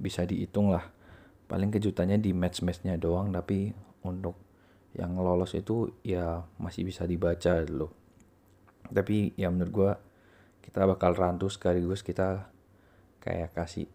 Bisa 0.00 0.24
dihitung 0.24 0.72
lah. 0.72 0.88
Paling 1.44 1.68
kejutannya 1.68 2.16
di 2.16 2.32
match-matchnya 2.32 2.96
doang 2.96 3.28
tapi 3.28 3.70
untuk 4.02 4.40
yang 4.96 5.12
lolos 5.20 5.52
itu 5.52 5.92
ya 6.00 6.40
masih 6.56 6.88
bisa 6.88 7.04
dibaca 7.04 7.60
dulu 7.66 8.04
tapi 8.90 9.32
ya 9.38 9.48
menurut 9.48 9.72
gue 9.72 9.92
kita 10.68 10.84
bakal 10.84 11.16
rantu 11.16 11.48
sekaligus 11.48 12.04
kita 12.04 12.50
kayak 13.22 13.56
kasih 13.56 13.88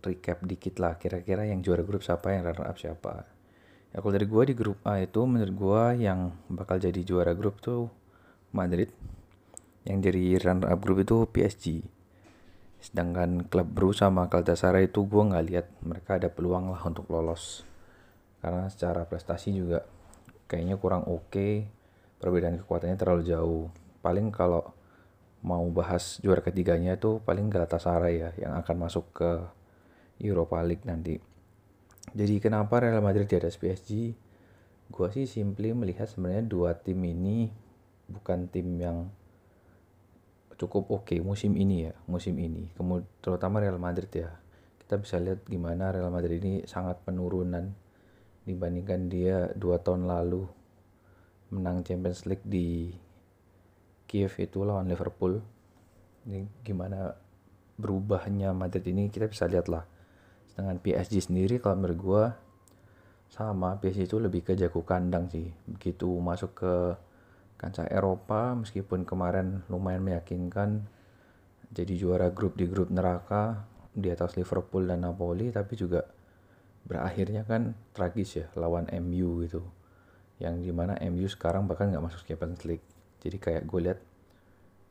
recap 0.00 0.40
dikit 0.44 0.80
lah 0.80 0.96
kira-kira 0.96 1.44
yang 1.48 1.60
juara 1.60 1.84
grup 1.84 2.04
siapa 2.04 2.32
yang 2.32 2.44
runner 2.44 2.64
up 2.64 2.76
siapa. 2.76 3.24
Ya 3.92 4.02
kalau 4.02 4.12
dari 4.12 4.26
gue 4.28 4.42
di 4.52 4.54
grup 4.56 4.82
A 4.84 5.00
itu 5.00 5.22
menurut 5.24 5.54
gue 5.54 5.82
yang 6.04 6.34
bakal 6.48 6.80
jadi 6.80 7.00
juara 7.04 7.32
grup 7.32 7.60
tuh 7.60 7.88
Madrid 8.52 8.92
yang 9.84 10.00
jadi 10.00 10.40
runner 10.40 10.72
up 10.72 10.80
grup 10.80 11.04
itu 11.04 11.28
PSG 11.28 11.84
sedangkan 12.84 13.48
klub 13.48 13.64
Bru 13.72 13.96
sama 13.96 14.28
Galatasaray 14.28 14.92
itu 14.92 15.08
gue 15.08 15.22
nggak 15.24 15.44
lihat 15.48 15.66
mereka 15.88 16.20
ada 16.20 16.28
peluang 16.28 16.68
lah 16.68 16.84
untuk 16.84 17.08
lolos. 17.08 17.64
Karena 18.44 18.68
secara 18.68 19.08
prestasi 19.08 19.56
juga 19.56 19.88
kayaknya 20.44 20.76
kurang 20.76 21.08
oke. 21.08 21.32
Okay. 21.32 21.54
perbedaan 22.20 22.56
kekuatannya 22.60 22.96
terlalu 22.96 23.22
jauh. 23.24 23.64
Paling 24.00 24.32
kalau 24.32 24.64
mau 25.44 25.64
bahas 25.68 26.20
juara 26.24 26.40
ketiganya 26.40 26.96
itu 26.96 27.20
paling 27.20 27.52
Galatasaray 27.52 28.14
ya 28.20 28.30
yang 28.36 28.52
akan 28.56 28.76
masuk 28.88 29.12
ke 29.12 29.30
Europa 30.20 30.60
League 30.64 30.84
nanti. 30.88 31.20
Jadi 32.12 32.40
kenapa 32.40 32.80
Real 32.84 33.00
Madrid 33.00 33.28
di 33.28 33.36
atas 33.36 33.56
PSG 33.56 34.12
gue 34.92 35.08
sih 35.12 35.24
simply 35.24 35.72
melihat 35.72 36.04
sebenarnya 36.04 36.44
dua 36.44 36.76
tim 36.76 37.00
ini 37.00 37.48
bukan 38.08 38.48
tim 38.52 38.76
yang 38.76 39.08
cukup 40.56 40.90
oke 40.90 41.10
okay 41.10 41.18
musim 41.20 41.54
ini 41.58 41.90
ya 41.90 41.92
musim 42.06 42.34
ini. 42.38 42.70
Kemudian 42.74 43.06
terutama 43.20 43.62
Real 43.62 43.78
Madrid 43.78 44.10
ya. 44.10 44.30
Kita 44.80 45.00
bisa 45.00 45.16
lihat 45.18 45.46
gimana 45.48 45.90
Real 45.90 46.12
Madrid 46.12 46.38
ini 46.44 46.62
sangat 46.68 47.00
penurunan 47.02 47.72
dibandingkan 48.44 49.08
dia 49.08 49.48
dua 49.56 49.80
tahun 49.80 50.04
lalu 50.04 50.44
menang 51.54 51.80
Champions 51.86 52.28
League 52.28 52.44
di 52.44 52.92
Kiev 54.04 54.34
itu 54.38 54.62
lawan 54.62 54.86
Liverpool. 54.86 55.40
Ini 56.28 56.64
gimana 56.64 57.12
berubahnya 57.74 58.54
Madrid 58.54 58.86
ini 58.86 59.10
kita 59.10 59.26
bisa 59.26 59.50
lihat 59.50 59.66
lah 59.66 59.84
dengan 60.54 60.78
PSG 60.78 61.30
sendiri 61.30 61.58
kalau 61.58 61.82
menurut 61.82 61.98
gue 61.98 62.24
sama 63.34 63.74
PSG 63.82 64.06
itu 64.06 64.16
lebih 64.22 64.46
ke 64.46 64.54
jago 64.54 64.86
kandang 64.86 65.26
sih. 65.26 65.50
Begitu 65.66 66.06
masuk 66.22 66.54
ke 66.54 66.72
kancah 67.64 67.88
Eropa 67.88 68.52
meskipun 68.52 69.08
kemarin 69.08 69.64
lumayan 69.72 70.04
meyakinkan 70.04 70.84
jadi 71.72 71.96
juara 71.96 72.28
grup 72.28 72.60
di 72.60 72.68
grup 72.68 72.92
neraka 72.92 73.64
di 73.96 74.12
atas 74.12 74.36
Liverpool 74.36 74.84
dan 74.84 75.08
Napoli 75.08 75.48
tapi 75.48 75.72
juga 75.80 76.04
berakhirnya 76.84 77.48
kan 77.48 77.72
tragis 77.96 78.36
ya 78.36 78.46
lawan 78.60 78.84
MU 79.00 79.40
gitu. 79.48 79.64
Yang 80.36 80.68
di 80.68 80.72
mana 80.76 81.00
MU 81.08 81.24
sekarang 81.24 81.64
bahkan 81.64 81.88
nggak 81.88 82.04
masuk 82.04 82.28
Champions 82.28 82.60
League. 82.68 82.84
Jadi 83.24 83.36
kayak 83.40 83.62
gue 83.64 83.80
lihat 83.80 84.00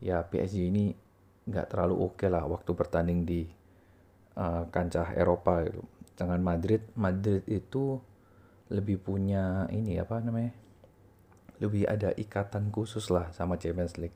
ya 0.01 0.25
PSG 0.25 0.73
ini 0.73 0.97
nggak 1.45 1.69
terlalu 1.69 1.95
oke 2.01 2.17
okay 2.17 2.27
lah 2.33 2.43
waktu 2.49 2.73
bertanding 2.73 3.23
di 3.23 3.45
uh, 4.35 4.65
kancah 4.73 5.13
Eropa 5.13 5.61
gitu. 5.69 5.85
Dengan 6.17 6.41
Madrid 6.41 6.81
Madrid 6.97 7.45
itu 7.45 8.01
lebih 8.73 8.97
punya 8.97 9.69
ini 9.69 10.01
apa 10.01 10.17
namanya 10.17 10.62
lebih 11.63 11.87
ada 11.87 12.11
ikatan 12.13 12.69
khusus 12.69 13.07
lah 13.09 13.31
sama 13.31 13.55
Champions 13.55 13.95
League 13.95 14.15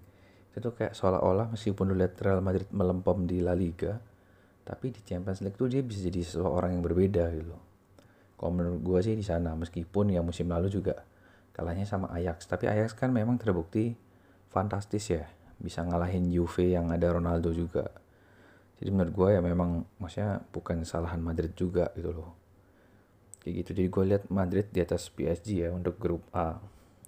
itu 0.58 0.70
kayak 0.74 0.98
seolah-olah 0.98 1.54
meskipun 1.54 1.94
lu 1.94 1.96
lihat 1.96 2.18
Real 2.20 2.42
Madrid 2.42 2.68
melempem 2.74 3.30
di 3.30 3.40
La 3.40 3.56
Liga 3.56 3.96
tapi 4.68 4.92
di 4.92 5.00
Champions 5.06 5.40
League 5.40 5.56
tuh 5.56 5.72
dia 5.72 5.80
bisa 5.80 6.04
jadi 6.04 6.22
seseorang 6.22 6.76
yang 6.76 6.84
berbeda 6.84 7.30
gitu 7.32 7.56
kalau 8.38 8.52
menurut 8.54 8.82
gue 8.86 9.00
sih 9.02 9.16
di 9.18 9.26
sana 9.26 9.58
meskipun 9.58 10.14
ya 10.14 10.22
musim 10.22 10.46
lalu 10.46 10.70
juga 10.70 11.02
kalahnya 11.58 11.90
sama 11.90 12.14
Ajax. 12.14 12.46
Tapi 12.46 12.70
Ajax 12.70 12.94
kan 12.94 13.10
memang 13.10 13.42
terbukti 13.42 13.98
fantastis 14.54 15.10
ya. 15.10 15.26
Bisa 15.58 15.82
ngalahin 15.82 16.30
Juve 16.30 16.70
yang 16.70 16.94
ada 16.94 17.10
Ronaldo 17.10 17.50
juga. 17.50 17.90
Jadi 18.78 18.94
menurut 18.94 19.14
gue 19.18 19.30
ya 19.34 19.42
memang 19.42 19.82
maksudnya 19.98 20.46
bukan 20.54 20.86
kesalahan 20.86 21.18
Madrid 21.18 21.58
juga 21.58 21.90
gitu 21.98 22.14
loh. 22.14 22.38
Kayak 23.42 23.66
gitu. 23.66 23.70
Jadi 23.74 23.88
gue 23.90 24.04
lihat 24.14 24.24
Madrid 24.30 24.70
di 24.70 24.80
atas 24.86 25.10
PSG 25.10 25.66
ya 25.66 25.70
untuk 25.74 25.98
grup 25.98 26.22
A. 26.30 26.62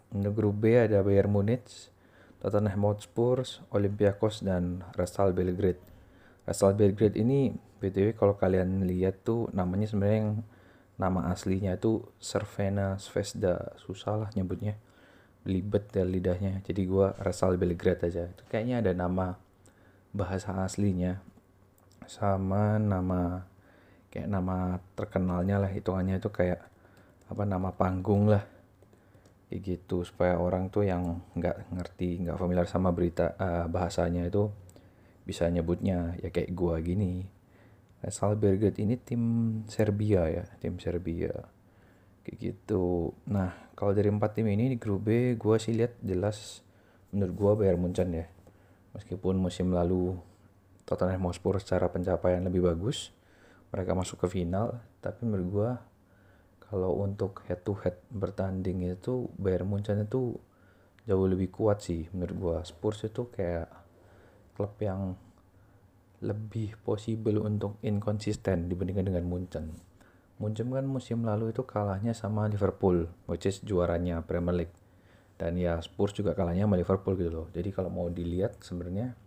Untuk 0.10 0.34
grup 0.34 0.66
B 0.66 0.74
ada 0.74 1.06
Bayern 1.06 1.30
Munich, 1.30 1.94
Tottenham 2.42 2.82
Hotspur, 2.90 3.46
Olympiakos 3.70 4.42
dan 4.42 4.82
Real 4.98 5.32
Belgrade. 5.36 5.82
Real 6.50 6.74
Belgrade 6.74 7.18
ini 7.20 7.54
BTW 7.80 8.18
kalau 8.18 8.34
kalian 8.34 8.90
lihat 8.90 9.22
tuh 9.22 9.48
namanya 9.54 9.86
sebenarnya 9.86 10.18
yang 10.26 10.34
nama 11.00 11.32
aslinya 11.32 11.78
itu 11.78 12.04
Servena 12.18 12.98
Svesda 12.98 13.78
susah 13.80 14.26
lah 14.26 14.30
nyebutnya. 14.34 14.76
Belibet 15.46 15.88
ya 15.96 16.04
lidahnya. 16.04 16.60
Jadi 16.66 16.82
gua 16.90 17.16
Resal 17.22 17.56
Belgrade 17.56 18.10
aja. 18.10 18.28
Itu 18.28 18.44
kayaknya 18.52 18.84
ada 18.84 18.92
nama 18.98 19.40
bahasa 20.10 20.52
aslinya 20.66 21.22
sama 22.10 22.82
nama 22.82 23.46
kayak 24.10 24.26
nama 24.26 24.82
terkenalnya 24.98 25.62
lah 25.62 25.70
hitungannya 25.70 26.18
itu 26.18 26.34
kayak 26.34 26.66
apa 27.30 27.44
nama 27.46 27.70
panggung 27.70 28.26
lah 28.26 28.42
kayak 29.50 29.62
gitu 29.66 30.06
supaya 30.06 30.38
orang 30.38 30.70
tuh 30.70 30.86
yang 30.86 31.26
nggak 31.34 31.74
ngerti 31.74 32.22
nggak 32.22 32.38
familiar 32.38 32.70
sama 32.70 32.94
berita 32.94 33.34
uh, 33.36 33.66
bahasanya 33.66 34.30
itu 34.30 34.54
bisa 35.26 35.50
nyebutnya 35.50 36.18
ya 36.22 36.30
kayak 36.30 36.54
gua 36.54 36.78
gini 36.80 37.26
Real 38.00 38.36
Belgrade 38.40 38.80
ini 38.80 38.96
tim 38.96 39.24
Serbia 39.68 40.24
ya, 40.32 40.44
tim 40.64 40.80
Serbia. 40.80 41.36
Kayak 42.24 42.38
gitu. 42.40 43.12
Nah, 43.28 43.52
kalau 43.76 43.92
dari 43.92 44.08
empat 44.08 44.40
tim 44.40 44.48
ini 44.48 44.72
di 44.72 44.78
grup 44.80 45.04
B, 45.04 45.36
gue 45.36 45.56
sih 45.60 45.76
lihat 45.76 46.00
jelas 46.00 46.64
menurut 47.12 47.36
gue 47.36 47.52
Bayern 47.64 47.80
Munchen 47.84 48.16
ya. 48.16 48.28
Meskipun 48.96 49.36
musim 49.36 49.76
lalu 49.76 50.16
Tottenham 50.88 51.28
Hotspur 51.28 51.60
secara 51.60 51.92
pencapaian 51.92 52.40
lebih 52.40 52.72
bagus, 52.72 53.12
mereka 53.76 53.92
masuk 53.94 54.24
ke 54.26 54.28
final, 54.32 54.80
tapi 55.04 55.28
menurut 55.28 55.48
gue 55.52 55.70
kalau 56.70 57.02
untuk 57.02 57.42
head 57.50 57.66
to 57.66 57.74
head 57.82 57.98
bertanding 58.14 58.86
itu 58.86 59.26
Bayern 59.42 59.66
Munchen 59.66 60.06
itu 60.06 60.38
jauh 61.10 61.26
lebih 61.26 61.50
kuat 61.50 61.82
sih 61.82 62.06
menurut 62.14 62.38
gue. 62.38 62.58
Spurs 62.70 63.02
itu 63.10 63.26
kayak 63.34 63.66
klub 64.54 64.78
yang 64.78 65.18
lebih 66.22 66.78
possible 66.86 67.42
untuk 67.42 67.82
inkonsisten 67.82 68.70
dibandingkan 68.70 69.10
dengan 69.10 69.26
Munchen. 69.26 69.74
Munchen 70.38 70.70
kan 70.70 70.86
musim 70.86 71.26
lalu 71.26 71.50
itu 71.52 71.66
kalahnya 71.66 72.14
sama 72.14 72.46
Liverpool, 72.46 73.10
which 73.26 73.50
is 73.50 73.60
juaranya 73.66 74.22
Premier 74.22 74.64
League. 74.64 74.76
Dan 75.40 75.58
ya 75.58 75.80
Spurs 75.82 76.14
juga 76.14 76.38
kalahnya 76.38 76.70
sama 76.70 76.78
Liverpool 76.78 77.18
gitu 77.18 77.32
loh. 77.32 77.48
Jadi 77.50 77.74
kalau 77.74 77.90
mau 77.90 78.08
dilihat 78.12 78.62
sebenarnya 78.62 79.18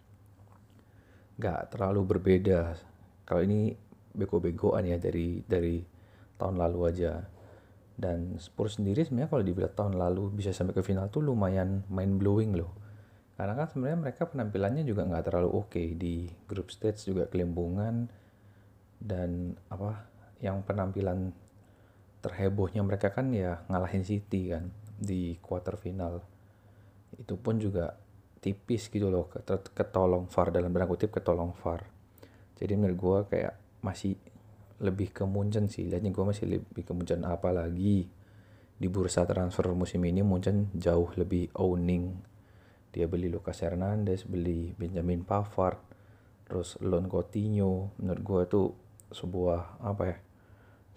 nggak 1.41 1.75
terlalu 1.75 2.01
berbeda. 2.07 2.77
Kalau 3.27 3.43
ini 3.43 3.75
bego-begoan 4.13 4.87
ya 4.87 5.01
dari 5.01 5.41
dari 5.43 5.81
tahun 6.37 6.61
lalu 6.61 6.81
aja. 6.87 7.32
Dan 8.03 8.35
Spurs 8.43 8.83
sendiri 8.83 9.07
sebenarnya 9.07 9.31
kalau 9.31 9.45
dibilang 9.47 9.75
tahun 9.79 9.95
lalu 9.95 10.35
bisa 10.35 10.51
sampai 10.51 10.75
ke 10.75 10.83
final 10.83 11.07
tuh 11.07 11.23
lumayan 11.23 11.87
mind 11.87 12.19
blowing 12.19 12.59
loh. 12.59 12.75
Karena 13.39 13.55
kan 13.55 13.71
sebenarnya 13.71 13.99
mereka 14.03 14.27
penampilannya 14.27 14.83
juga 14.83 15.07
nggak 15.07 15.31
terlalu 15.31 15.51
oke 15.55 15.71
okay. 15.71 15.95
di 15.95 16.27
group 16.51 16.75
stage 16.75 16.99
juga 17.07 17.31
kelembungan 17.31 18.11
dan 18.99 19.55
apa 19.71 20.11
yang 20.43 20.67
penampilan 20.67 21.31
terhebohnya 22.19 22.83
mereka 22.83 23.15
kan 23.15 23.31
ya 23.31 23.63
ngalahin 23.71 24.03
City 24.03 24.51
kan 24.51 24.75
di 24.99 25.39
quarter 25.39 25.79
final. 25.79 26.27
Itu 27.15 27.39
pun 27.39 27.63
juga 27.63 27.95
tipis 28.43 28.91
gitu 28.91 29.07
loh 29.07 29.31
ketolong 29.75 30.27
VAR 30.27 30.51
dalam 30.51 30.75
berang 30.75 30.91
kutip 30.91 31.15
ketolong 31.15 31.55
VAR. 31.55 31.87
Jadi 32.59 32.73
menurut 32.75 32.99
gue 32.99 33.19
kayak 33.39 33.55
masih 33.83 34.19
lebih 34.83 35.15
ke 35.15 35.23
Munchen 35.23 35.71
sih. 35.71 35.87
Lihatnya 35.87 36.11
gue 36.11 36.25
masih 36.27 36.47
lebih 36.51 36.83
ke 36.83 36.93
Munchen. 36.93 37.23
Apalagi 37.23 38.11
di 38.77 38.89
bursa 38.91 39.23
transfer 39.23 39.71
musim 39.79 40.03
ini 40.03 40.27
Munchen 40.27 40.75
jauh 40.75 41.09
lebih 41.15 41.55
owning. 41.55 42.19
Dia 42.93 43.07
beli 43.09 43.31
Lucas 43.31 43.63
Hernandez 43.63 44.27
beli 44.27 44.75
Benjamin 44.77 45.23
Pavard 45.23 45.79
terus 46.45 46.77
loan 46.83 47.07
Coutinho. 47.07 47.95
Menurut 48.03 48.23
gue 48.27 48.41
itu 48.45 48.63
sebuah 49.15 49.81
apa 49.81 50.03
ya 50.11 50.17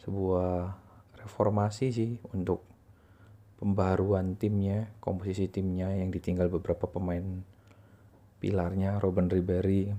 sebuah 0.02 0.76
reformasi 1.22 1.94
sih 1.94 2.12
untuk 2.36 2.66
pembaruan 3.56 4.36
timnya 4.36 4.92
komposisi 5.00 5.48
timnya 5.48 5.96
yang 5.96 6.12
ditinggal 6.12 6.52
beberapa 6.52 6.90
pemain 6.92 7.46
pilarnya. 8.44 9.00
Robin 9.00 9.32
Ribery 9.32 9.94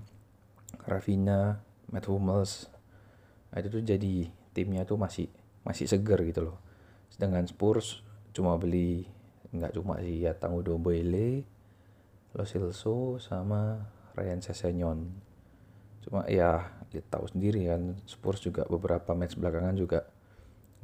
Rafinha 0.84 1.62
Matt 1.88 2.06
Hummels 2.10 2.75
itu 3.60 3.68
tuh 3.72 3.82
jadi 3.82 4.28
timnya 4.52 4.84
tuh 4.84 5.00
masih 5.00 5.28
masih 5.66 5.88
seger 5.88 6.20
gitu 6.24 6.52
loh. 6.52 6.58
Sedangkan 7.12 7.48
Spurs 7.48 8.04
cuma 8.36 8.56
beli 8.60 9.08
nggak 9.50 9.72
cuma 9.72 9.96
sih 10.02 10.26
ya 10.26 10.36
Tango 10.36 10.60
Dombele 10.60 11.46
Lo 12.36 12.44
Celso 12.44 13.16
sama 13.16 13.80
Ryan 14.12 14.40
Sessegnon. 14.44 15.00
Cuma 16.04 16.28
ya 16.28 16.76
ya 16.92 17.02
tahu 17.08 17.26
sendiri 17.28 17.66
kan 17.68 17.96
Spurs 18.04 18.44
juga 18.44 18.68
beberapa 18.68 19.16
match 19.16 19.34
belakangan 19.36 19.74
juga 19.74 20.06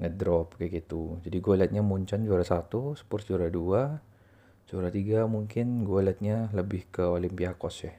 ngedrop 0.00 0.56
kayak 0.56 0.82
gitu. 0.84 1.20
Jadi 1.22 1.36
gue 1.38 1.54
liatnya 1.60 1.82
Munchen 1.84 2.24
juara 2.24 2.44
satu 2.44 2.96
Spurs 2.96 3.28
juara 3.28 3.52
dua 3.52 4.00
juara 4.66 4.88
tiga 4.88 5.28
mungkin 5.28 5.84
gue 5.84 6.00
liatnya 6.00 6.48
lebih 6.56 6.88
ke 6.88 7.04
Olympiakos 7.04 7.76
ya. 7.84 7.94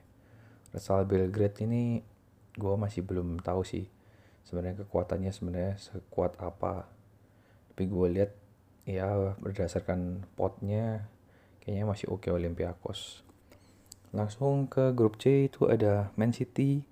Real 0.74 1.06
Belgrade 1.06 1.70
ini 1.70 2.01
gue 2.58 2.74
masih 2.74 3.06
belum 3.06 3.38
tahu 3.46 3.62
sih 3.62 3.86
sebenarnya 4.48 4.84
kekuatannya 4.86 5.32
sebenarnya 5.32 5.76
sekuat 5.80 6.40
apa. 6.40 6.88
Tapi 7.74 7.84
gue 7.90 8.08
lihat 8.14 8.32
ya 8.84 9.36
berdasarkan 9.40 10.28
potnya 10.36 11.08
kayaknya 11.64 11.86
masih 11.88 12.08
oke 12.12 12.28
okay 12.28 12.32
Olympiakos. 12.36 13.24
Langsung 14.14 14.70
ke 14.70 14.94
grup 14.94 15.18
C 15.18 15.50
itu 15.50 15.66
ada 15.66 16.14
Man 16.20 16.36
City 16.36 16.86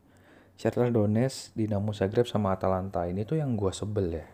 Shakhtar 0.57 0.89
Donetsk 0.89 1.53
Dinamo 1.53 1.93
Zagreb 1.93 2.25
sama 2.25 2.57
Atalanta. 2.57 3.05
Ini 3.05 3.25
tuh 3.27 3.37
yang 3.37 3.53
gue 3.53 3.69
sebel 3.69 4.07
ya 4.17 4.27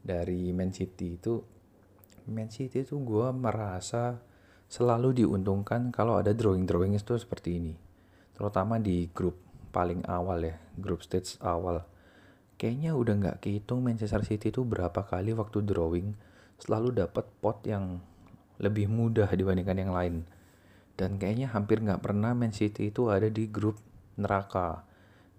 dari 0.00 0.48
Man 0.56 0.72
City 0.72 1.20
itu. 1.20 1.44
Man 2.30 2.48
City 2.48 2.86
itu 2.86 2.96
gue 3.00 3.28
merasa 3.34 4.22
selalu 4.70 5.24
diuntungkan 5.24 5.90
kalau 5.90 6.22
ada 6.22 6.30
drawing-drawing 6.30 6.94
itu 6.94 7.18
seperti 7.18 7.58
ini. 7.58 7.74
Terutama 8.32 8.78
di 8.78 9.10
grup 9.10 9.36
paling 9.70 10.02
awal 10.10 10.42
ya 10.42 10.56
grup 10.78 11.02
stage 11.02 11.38
awal 11.42 11.86
kayaknya 12.60 12.92
udah 12.92 13.16
nggak 13.16 13.38
kehitung 13.40 13.80
Manchester 13.80 14.20
City 14.20 14.52
itu 14.52 14.68
berapa 14.68 15.00
kali 15.08 15.32
waktu 15.32 15.64
drawing 15.64 16.12
selalu 16.60 16.92
dapat 16.92 17.24
pot 17.40 17.64
yang 17.64 18.04
lebih 18.60 18.92
mudah 18.92 19.32
dibandingkan 19.32 19.80
yang 19.80 19.92
lain. 19.96 20.28
Dan 20.92 21.16
kayaknya 21.16 21.48
hampir 21.56 21.80
nggak 21.80 22.04
pernah 22.04 22.36
Man 22.36 22.52
City 22.52 22.92
itu 22.92 23.08
ada 23.08 23.32
di 23.32 23.48
grup 23.48 23.80
neraka 24.20 24.84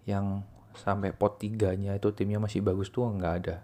yang 0.09 0.41
sampai 0.73 1.13
pot 1.13 1.37
tiganya 1.37 1.93
itu 1.93 2.09
timnya 2.17 2.41
masih 2.41 2.65
bagus 2.65 2.89
tuh 2.89 3.05
nggak 3.05 3.33
ada. 3.45 3.61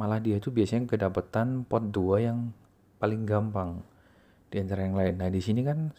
Malah 0.00 0.24
dia 0.24 0.40
itu 0.40 0.48
biasanya 0.48 0.88
kedapetan 0.88 1.68
pot 1.68 1.84
dua 1.92 2.24
yang 2.24 2.56
paling 2.96 3.28
gampang 3.28 3.84
di 4.48 4.64
antara 4.64 4.88
yang 4.88 4.96
lain. 4.96 5.20
Nah 5.20 5.28
di 5.28 5.44
sini 5.44 5.60
kan 5.60 5.92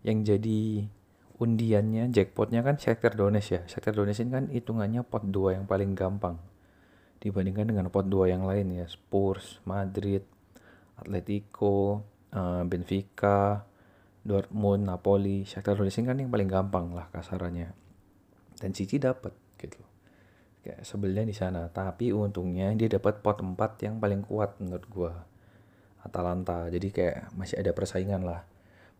yang 0.00 0.24
jadi 0.24 0.88
undiannya 1.40 2.12
jackpotnya 2.12 2.60
kan 2.60 2.76
Shakhtar 2.76 3.16
Donetsk 3.16 3.50
ya. 3.50 3.60
Shakhtar 3.64 3.96
Donetsk 3.96 4.28
ini 4.28 4.30
kan 4.30 4.44
hitungannya 4.52 5.00
pot 5.02 5.24
2 5.24 5.56
yang 5.56 5.64
paling 5.64 5.96
gampang 5.96 6.36
dibandingkan 7.20 7.64
dengan 7.72 7.88
pot 7.88 8.04
2 8.04 8.28
yang 8.28 8.44
lain 8.44 8.76
ya. 8.76 8.84
Spurs, 8.84 9.64
Madrid, 9.64 10.20
Atletico, 11.00 12.04
uh, 12.36 12.62
Benfica, 12.68 13.64
Dortmund, 14.20 14.84
Napoli, 14.84 15.48
Shakhtar 15.48 15.80
Donetsk 15.80 16.04
kan 16.04 16.20
yang 16.20 16.28
paling 16.28 16.46
gampang 16.46 16.92
lah 16.92 17.08
kasarannya. 17.08 17.72
Dan 18.60 18.76
City 18.76 19.00
dapat 19.00 19.32
gitu. 19.56 19.80
Kayak 20.60 20.84
sebelnya 20.84 21.24
di 21.24 21.32
sana. 21.32 21.72
Tapi 21.72 22.12
untungnya 22.12 22.68
dia 22.76 22.92
dapat 22.92 23.24
pot 23.24 23.40
4 23.40 23.56
yang 23.80 23.96
paling 23.96 24.20
kuat 24.28 24.60
menurut 24.60 24.86
gua. 24.92 25.12
Atalanta. 26.04 26.68
Jadi 26.68 26.92
kayak 26.92 27.32
masih 27.32 27.64
ada 27.64 27.72
persaingan 27.72 28.28
lah. 28.28 28.44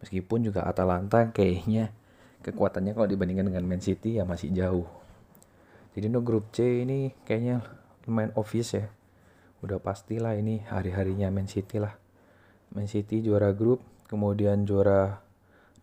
Meskipun 0.00 0.40
juga 0.40 0.64
Atalanta 0.64 1.28
kayaknya 1.28 1.92
kekuatannya 2.40 2.96
kalau 2.96 3.08
dibandingkan 3.08 3.52
dengan 3.52 3.64
Man 3.68 3.84
City 3.84 4.16
ya 4.16 4.24
masih 4.24 4.52
jauh. 4.56 4.88
Jadi 5.92 6.04
untuk 6.08 6.24
grup 6.24 6.44
C 6.54 6.86
ini 6.86 7.12
kayaknya 7.28 7.60
lumayan 8.08 8.32
obvious 8.38 8.72
ya. 8.72 8.88
Udah 9.60 9.76
pastilah 9.76 10.38
ini 10.38 10.64
hari-harinya 10.64 11.28
Man 11.28 11.50
City 11.50 11.76
lah. 11.76 11.92
Man 12.72 12.88
City 12.88 13.20
juara 13.20 13.52
grup, 13.52 13.84
kemudian 14.08 14.64
juara 14.64 15.20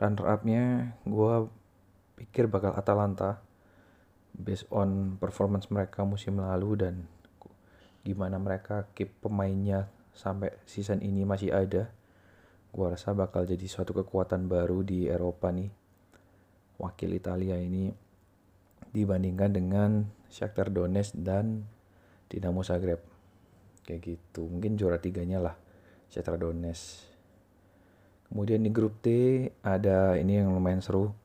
runner 0.01 0.25
up-nya 0.25 0.93
gue 1.05 1.35
pikir 2.17 2.49
bakal 2.49 2.73
Atalanta 2.73 3.41
based 4.33 4.69
on 4.73 5.17
performance 5.17 5.69
mereka 5.69 6.05
musim 6.05 6.37
lalu 6.41 6.77
dan 6.77 6.95
gimana 8.05 8.37
mereka 8.37 8.85
keep 8.93 9.13
pemainnya 9.21 9.89
sampai 10.17 10.53
season 10.65 11.05
ini 11.05 11.21
masih 11.27 11.53
ada. 11.53 11.93
Gue 12.73 12.87
rasa 12.89 13.13
bakal 13.13 13.45
jadi 13.45 13.65
suatu 13.69 13.93
kekuatan 13.93 14.49
baru 14.49 14.81
di 14.81 15.09
Eropa 15.09 15.53
nih 15.53 15.86
wakil 16.77 17.13
Italia 17.13 17.57
ini 17.57 17.89
dibandingkan 18.93 19.51
dengan 19.53 19.89
Shakhtar 20.29 20.73
Donetsk 20.73 21.17
dan 21.17 21.65
Dinamo 22.29 22.61
Zagreb. 22.61 23.01
Kayak 23.83 24.01
gitu. 24.03 24.47
Mungkin 24.47 24.77
juara 24.77 25.01
tiganya 25.01 25.41
lah 25.41 25.55
Shakhtar 26.09 26.39
Donetsk. 26.39 27.05
Kemudian 28.27 28.61
di 28.63 28.71
grup 28.73 28.99
T 28.99 29.07
ada 29.63 30.19
ini 30.19 30.43
yang 30.43 30.51
lumayan 30.51 30.83
seru 30.83 31.15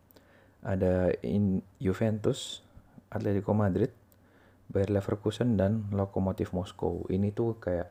ada 0.63 1.11
in 1.27 1.59
Juventus 1.83 2.63
Atletico 3.11 3.51
Madrid 3.51 3.91
Bayer 4.71 4.95
Leverkusen 4.95 5.59
dan 5.59 5.91
Lokomotiv 5.91 6.55
Moskow. 6.55 7.03
Ini 7.11 7.35
tuh 7.35 7.59
kayak 7.59 7.91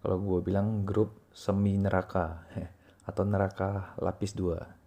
kalau 0.00 0.16
gue 0.16 0.40
bilang 0.40 0.88
grup 0.88 1.28
semi 1.36 1.76
neraka 1.76 2.48
atau 3.08 3.22
neraka 3.28 3.92
lapis 4.00 4.32
2 4.32 4.79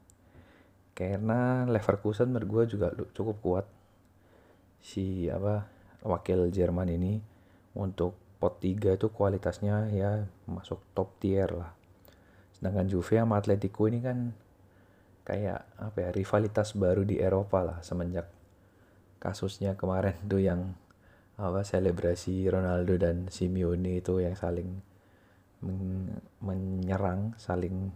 karena 0.94 1.66
Leverkusen 1.66 2.30
menurut 2.30 2.50
gue 2.50 2.78
juga 2.78 2.94
cukup 3.18 3.38
kuat. 3.42 3.66
Si 4.84 5.26
apa 5.30 5.66
wakil 6.06 6.50
Jerman 6.54 6.90
ini 6.94 7.18
untuk 7.74 8.14
pot 8.38 8.60
3 8.60 9.00
itu 9.00 9.08
kualitasnya 9.10 9.90
ya 9.90 10.28
masuk 10.46 10.84
top 10.94 11.18
tier 11.18 11.50
lah. 11.50 11.74
Sedangkan 12.54 12.86
Juve 12.86 13.18
sama 13.18 13.42
Atletico 13.42 13.90
ini 13.90 14.04
kan 14.04 14.36
kayak 15.24 15.64
apa 15.80 15.98
ya 16.04 16.10
rivalitas 16.12 16.76
baru 16.76 17.08
di 17.08 17.16
Eropa 17.16 17.64
lah 17.64 17.80
semenjak 17.80 18.28
kasusnya 19.24 19.80
kemarin 19.80 20.20
tuh 20.28 20.44
yang 20.44 20.76
apa 21.40 21.64
selebrasi 21.64 22.44
Ronaldo 22.52 23.00
dan 23.00 23.32
Simeone 23.32 24.04
itu 24.04 24.20
yang 24.20 24.36
saling 24.36 24.84
men 25.64 26.12
menyerang 26.44 27.32
saling 27.40 27.96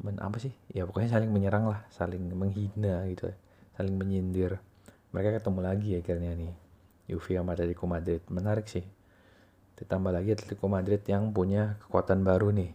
men 0.00 0.16
apa 0.20 0.40
sih? 0.40 0.52
Ya 0.72 0.88
pokoknya 0.88 1.12
saling 1.12 1.30
menyerang 1.30 1.68
lah 1.68 1.84
saling 1.92 2.20
menghina 2.32 3.04
gitu 3.08 3.32
saling 3.76 3.96
menyindir. 3.96 4.60
Mereka 5.10 5.40
ketemu 5.40 5.60
lagi 5.64 5.88
ya 5.96 5.98
akhirnya 6.04 6.32
nih 6.36 6.52
Juve 7.10 7.34
sama 7.34 7.58
Atletico 7.58 7.90
Madrid. 7.90 8.22
Menarik 8.30 8.70
sih. 8.70 8.86
Ditambah 9.74 10.12
lagi 10.14 10.36
Atletico 10.36 10.70
Madrid 10.70 11.02
yang 11.10 11.34
punya 11.34 11.80
kekuatan 11.82 12.22
baru 12.22 12.54
nih. 12.54 12.70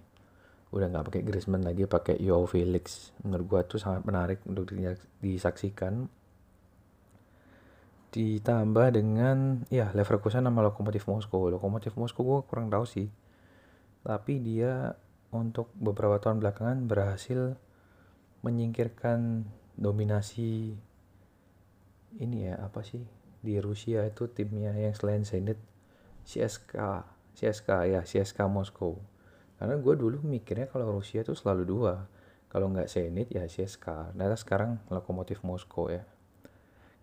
Udah 0.75 0.91
nggak 0.91 1.07
pakai 1.07 1.21
Griezmann 1.23 1.63
lagi 1.63 1.87
pakai 1.87 2.19
Joao 2.19 2.43
Felix. 2.49 3.15
Menurut 3.23 3.45
gua 3.47 3.61
tuh 3.63 3.79
sangat 3.79 4.03
menarik 4.03 4.43
untuk 4.43 4.75
disaksikan. 5.23 6.11
Ditambah 8.11 8.87
dengan 8.91 9.63
ya 9.71 9.95
Leverkusen 9.95 10.43
sama 10.43 10.59
Lokomotiv 10.65 11.07
Moskow. 11.07 11.47
Lokomotiv 11.47 11.95
Moskow 11.95 12.27
gua 12.27 12.39
kurang 12.43 12.67
tahu 12.67 12.83
sih. 12.83 13.07
Tapi 14.03 14.41
dia 14.43 14.99
untuk 15.35 15.69
beberapa 15.75 16.17
tahun 16.23 16.39
belakangan 16.39 16.87
berhasil 16.87 17.59
menyingkirkan 18.41 19.43
dominasi 19.75 20.79
ini 22.15 22.47
ya 22.47 22.55
apa 22.63 22.79
sih 22.81 23.03
di 23.43 23.59
Rusia 23.59 24.07
itu 24.07 24.31
timnya 24.31 24.71
yang 24.71 24.95
selain 24.95 25.27
Zenit 25.27 25.59
CSKA 26.25 27.15
CSKA 27.35 27.79
ya 27.85 28.01
CSKA 28.01 28.47
Moskow. 28.47 28.97
Karena 29.59 29.75
gue 29.75 29.93
dulu 29.93 30.23
mikirnya 30.23 30.71
kalau 30.71 30.95
Rusia 30.95 31.21
itu 31.21 31.35
selalu 31.35 31.63
dua. 31.67 32.07
Kalau 32.47 32.71
nggak 32.71 32.87
Zenit 32.87 33.27
ya 33.29 33.43
CSKA 33.45 34.15
ternyata 34.15 34.39
sekarang 34.39 34.79
Lokomotif 34.87 35.43
Moskow 35.43 35.91
ya. 35.91 36.07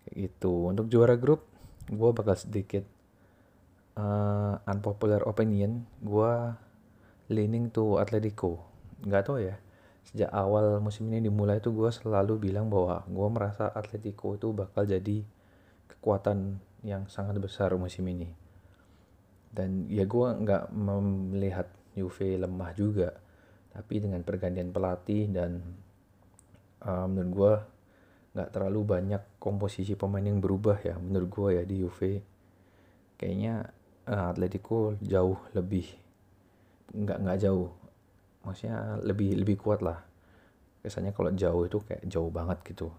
Gitu. 0.09 0.73
Untuk 0.73 0.89
juara 0.89 1.15
grup 1.15 1.45
gue 1.87 2.09
bakal 2.11 2.33
sedikit 2.35 2.83
uh, 3.95 4.57
unpopular 4.65 5.21
opinion. 5.29 5.85
Gue 6.01 6.33
leaning 7.33 7.73
to 7.73 7.97
Atletico. 7.97 8.61
Nggak 9.01 9.23
tau 9.25 9.41
ya 9.41 9.57
sejak 10.03 10.29
awal 10.35 10.83
musim 10.83 11.07
ini 11.09 11.31
dimulai 11.31 11.63
itu 11.63 11.71
gue 11.71 11.89
selalu 11.89 12.51
bilang 12.51 12.67
bahwa 12.67 13.07
gue 13.07 13.27
merasa 13.31 13.71
Atletico 13.71 14.35
itu 14.35 14.51
bakal 14.51 14.83
jadi 14.83 15.23
kekuatan 15.89 16.59
yang 16.83 17.07
sangat 17.07 17.39
besar 17.39 17.71
musim 17.79 18.05
ini. 18.11 18.29
Dan 19.53 19.87
ya 19.87 20.03
gue 20.03 20.27
nggak 20.43 20.69
melihat 20.75 21.67
Juve 21.93 22.37
lemah 22.41 22.73
juga 22.73 23.13
tapi 23.73 24.01
dengan 24.01 24.21
pergantian 24.21 24.69
pelatih 24.69 25.33
dan 25.33 25.61
uh, 26.85 27.09
menurut 27.09 27.31
gue 27.33 27.53
nggak 28.33 28.49
terlalu 28.53 28.81
banyak 28.85 29.21
komposisi 29.41 29.97
pemain 29.97 30.25
yang 30.25 30.41
berubah 30.41 30.77
ya 30.81 30.97
menurut 30.97 31.29
gue 31.29 31.49
ya 31.57 31.63
di 31.65 31.75
Juve. 31.81 32.13
Kayaknya 33.17 33.71
uh, 34.09 34.29
Atletico 34.33 34.97
jauh 35.01 35.37
lebih 35.57 36.02
nggak 36.93 37.17
nggak 37.25 37.39
jauh. 37.41 37.69
Maksudnya 38.45 39.01
lebih 39.01 39.37
lebih 39.41 39.57
kuat 39.59 39.81
lah. 39.81 39.99
Biasanya 40.83 41.11
kalau 41.15 41.31
jauh 41.33 41.63
itu 41.65 41.81
kayak 41.83 42.03
jauh 42.07 42.29
banget 42.29 42.61
gitu. 42.63 42.93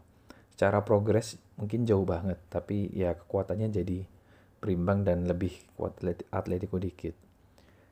Secara 0.55 0.83
progres 0.83 1.39
mungkin 1.59 1.87
jauh 1.87 2.07
banget 2.07 2.39
tapi 2.51 2.91
ya 2.95 3.15
kekuatannya 3.15 3.71
jadi 3.71 4.07
berimbang 4.63 5.05
dan 5.05 5.27
lebih 5.27 5.53
kuat 5.79 5.99
Atletico 6.31 6.81
dikit. 6.81 7.15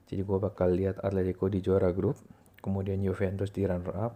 Jadi 0.06 0.20
gue 0.20 0.38
bakal 0.38 0.76
lihat 0.76 1.00
Atletico 1.00 1.48
di 1.48 1.64
juara 1.64 1.88
grup 1.94 2.20
kemudian 2.62 3.02
Juventus 3.02 3.50
di 3.50 3.66
runner 3.66 3.96
up 3.98 4.14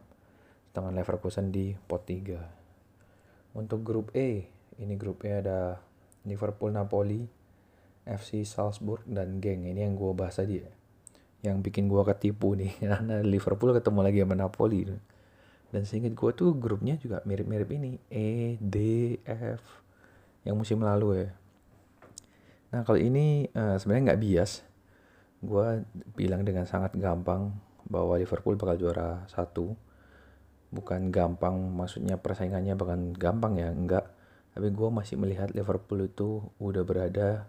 dengan 0.70 0.94
Leverkusen 0.94 1.50
di 1.50 1.74
pot 1.74 2.06
3 2.06 3.56
untuk 3.56 3.80
grup 3.80 4.12
E 4.12 4.44
ini 4.76 4.94
grupnya 5.00 5.40
ada 5.40 5.60
Liverpool 6.28 6.70
Napoli 6.70 7.24
FC 8.04 8.44
Salzburg 8.44 9.02
dan 9.08 9.40
geng 9.40 9.64
ini 9.64 9.82
yang 9.82 9.96
gue 9.96 10.12
bahas 10.12 10.36
tadi 10.36 10.60
ya 10.60 10.75
yang 11.46 11.62
bikin 11.62 11.86
gue 11.86 12.02
ketipu 12.02 12.58
nih. 12.58 12.74
Karena 12.90 13.22
Liverpool 13.22 13.72
ketemu 13.72 14.00
lagi 14.02 14.18
sama 14.22 14.34
Napoli. 14.34 14.80
Dan 15.70 15.82
seingat 15.86 16.14
gue 16.18 16.30
tuh 16.34 16.54
grupnya 16.58 16.98
juga 16.98 17.22
mirip-mirip 17.22 17.68
ini. 17.70 17.98
E 18.10 18.58
D 18.58 18.76
F 19.26 19.62
yang 20.42 20.58
musim 20.58 20.82
lalu 20.82 21.26
ya. 21.26 21.28
Nah 22.74 22.80
kalau 22.82 22.98
ini 22.98 23.46
uh, 23.54 23.78
sebenarnya 23.78 24.14
nggak 24.14 24.22
bias. 24.22 24.52
Gue 25.40 25.86
bilang 26.18 26.42
dengan 26.42 26.66
sangat 26.66 26.98
gampang 26.98 27.54
bahwa 27.86 28.18
Liverpool 28.18 28.58
bakal 28.58 28.76
juara 28.78 29.22
satu. 29.30 29.78
Bukan 30.74 31.14
gampang 31.14 31.54
maksudnya 31.54 32.18
persaingannya 32.18 32.74
bahkan 32.74 33.14
gampang 33.14 33.54
ya 33.56 33.70
enggak 33.70 34.16
tapi 34.56 34.72
gue 34.72 34.88
masih 34.88 35.20
melihat 35.20 35.52
Liverpool 35.52 36.08
itu 36.08 36.40
udah 36.56 36.80
berada 36.80 37.44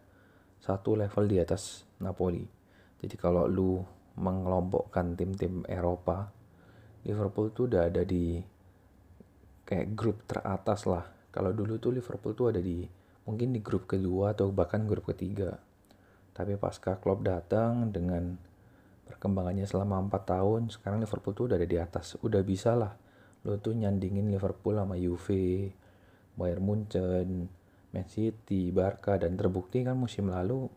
satu 0.59 0.99
level 0.99 1.31
di 1.31 1.39
atas 1.39 1.87
Napoli 2.03 2.56
jadi 2.97 3.15
kalau 3.15 3.45
lu 3.45 3.81
mengelompokkan 4.17 5.13
tim-tim 5.13 5.61
Eropa, 5.69 6.33
Liverpool 7.05 7.53
tuh 7.53 7.69
udah 7.69 7.85
ada 7.85 8.01
di 8.01 8.41
kayak 9.67 9.93
grup 9.93 10.25
teratas 10.25 10.89
lah. 10.89 11.05
Kalau 11.29 11.53
dulu 11.53 11.77
tuh 11.77 11.93
Liverpool 11.93 12.33
tuh 12.33 12.49
ada 12.49 12.61
di 12.63 12.81
mungkin 13.29 13.53
di 13.53 13.61
grup 13.61 13.85
kedua 13.85 14.33
atau 14.33 14.49
bahkan 14.49 14.89
grup 14.89 15.13
ketiga. 15.13 15.53
Tapi 16.33 16.57
pasca 16.57 16.97
Klopp 16.97 17.21
datang 17.25 17.93
dengan 17.93 18.37
perkembangannya 19.05 19.65
selama 19.69 20.01
4 20.09 20.33
tahun, 20.33 20.61
sekarang 20.73 20.97
Liverpool 21.01 21.33
tuh 21.33 21.45
udah 21.53 21.57
ada 21.57 21.69
di 21.69 21.77
atas. 21.77 22.17
Udah 22.21 22.41
bisa 22.41 22.73
lah 22.73 22.93
lo 23.47 23.55
tuh 23.63 23.77
nyandingin 23.77 24.27
Liverpool 24.27 24.75
sama 24.75 24.99
Juve, 24.99 25.71
Bayern 26.35 26.63
Munchen, 26.67 27.47
Man 27.95 28.07
City, 28.11 28.75
Barca 28.75 29.15
dan 29.15 29.39
terbukti 29.39 29.87
kan 29.87 29.95
musim 29.95 30.27
lalu 30.27 30.67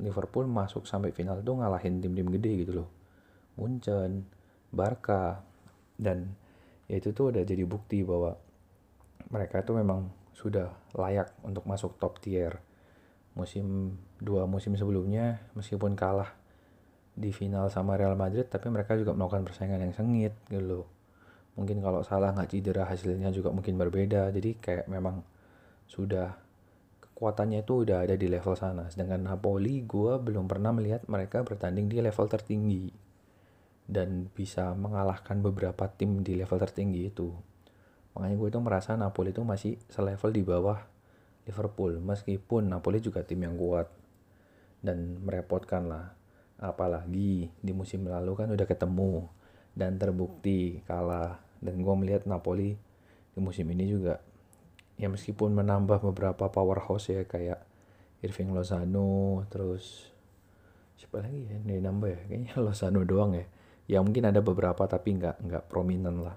Liverpool 0.00 0.48
masuk 0.48 0.88
sampai 0.88 1.12
final 1.12 1.40
tuh 1.44 1.60
ngalahin 1.60 2.00
tim-tim 2.00 2.28
gede 2.32 2.52
gitu 2.66 2.72
loh. 2.84 2.88
Munchen, 3.60 4.24
Barca, 4.72 5.44
dan 6.00 6.32
ya 6.88 6.96
itu 6.98 7.12
tuh 7.12 7.30
udah 7.30 7.44
jadi 7.44 7.62
bukti 7.68 8.02
bahwa 8.02 8.34
mereka 9.30 9.62
itu 9.62 9.76
memang 9.76 10.10
sudah 10.32 10.72
layak 10.96 11.36
untuk 11.44 11.68
masuk 11.68 12.00
top 12.00 12.18
tier. 12.18 12.58
Musim 13.36 13.94
dua 14.18 14.48
musim 14.48 14.74
sebelumnya 14.74 15.38
meskipun 15.54 15.94
kalah 15.94 16.34
di 17.14 17.30
final 17.30 17.68
sama 17.68 18.00
Real 18.00 18.16
Madrid 18.16 18.48
tapi 18.48 18.72
mereka 18.72 18.96
juga 18.96 19.12
melakukan 19.12 19.44
persaingan 19.44 19.84
yang 19.84 19.94
sengit 19.94 20.34
gitu 20.48 20.64
loh. 20.64 20.86
Mungkin 21.54 21.84
kalau 21.84 22.00
salah 22.00 22.32
nggak 22.32 22.48
cedera 22.50 22.88
hasilnya 22.88 23.28
juga 23.30 23.52
mungkin 23.52 23.76
berbeda. 23.76 24.32
Jadi 24.32 24.56
kayak 24.56 24.88
memang 24.88 25.20
sudah 25.84 26.49
kekuatannya 27.20 27.68
itu 27.68 27.84
udah 27.84 28.08
ada 28.08 28.16
di 28.16 28.32
level 28.32 28.56
sana. 28.56 28.88
Sedangkan 28.88 29.28
Napoli 29.28 29.84
gue 29.84 30.16
belum 30.16 30.48
pernah 30.48 30.72
melihat 30.72 31.04
mereka 31.04 31.44
bertanding 31.44 31.92
di 31.92 32.00
level 32.00 32.24
tertinggi 32.24 32.88
dan 33.84 34.32
bisa 34.32 34.72
mengalahkan 34.72 35.44
beberapa 35.44 35.84
tim 35.92 36.24
di 36.24 36.40
level 36.40 36.56
tertinggi 36.56 37.12
itu. 37.12 37.28
Makanya 38.16 38.40
gue 38.40 38.48
itu 38.48 38.60
merasa 38.64 38.96
Napoli 38.96 39.36
itu 39.36 39.44
masih 39.44 39.76
selevel 39.92 40.32
di 40.32 40.40
bawah 40.40 40.80
Liverpool 41.44 42.00
meskipun 42.00 42.72
Napoli 42.72 43.04
juga 43.04 43.20
tim 43.20 43.44
yang 43.44 43.60
kuat 43.60 43.92
dan 44.80 45.20
merepotkan 45.20 45.92
lah. 45.92 46.16
Apalagi 46.56 47.52
di 47.52 47.72
musim 47.76 48.08
lalu 48.08 48.32
kan 48.32 48.48
udah 48.48 48.64
ketemu 48.64 49.28
dan 49.76 50.00
terbukti 50.00 50.80
kalah 50.88 51.36
dan 51.60 51.84
gue 51.84 51.94
melihat 52.00 52.24
Napoli 52.24 52.80
di 53.36 53.38
musim 53.44 53.68
ini 53.68 53.84
juga 53.92 54.24
ya 55.00 55.08
meskipun 55.08 55.56
menambah 55.56 56.04
beberapa 56.12 56.52
powerhouse 56.52 57.08
ya 57.08 57.24
kayak 57.24 57.64
Irving 58.20 58.52
Lozano 58.52 59.48
terus 59.48 60.12
siapa 61.00 61.24
lagi 61.24 61.48
ya 61.48 61.56
ini 61.56 61.80
nambah 61.80 62.08
ya? 62.12 62.20
Kayaknya 62.28 62.52
Lozano 62.68 63.00
doang 63.08 63.32
ya. 63.32 63.48
Ya 63.88 63.98
mungkin 64.04 64.28
ada 64.28 64.44
beberapa 64.44 64.84
tapi 64.84 65.16
nggak 65.16 65.40
nggak 65.40 65.64
prominent 65.72 66.20
lah. 66.20 66.36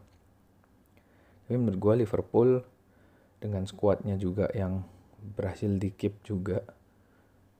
Tapi 1.43 1.59
menurut 1.59 1.75
gue 1.75 1.93
Liverpool 2.07 2.63
dengan 3.43 3.67
skuadnya 3.67 4.15
juga 4.15 4.47
yang 4.55 4.87
berhasil 5.35 5.67
di 5.67 5.91
keep 5.91 6.23
juga 6.23 6.63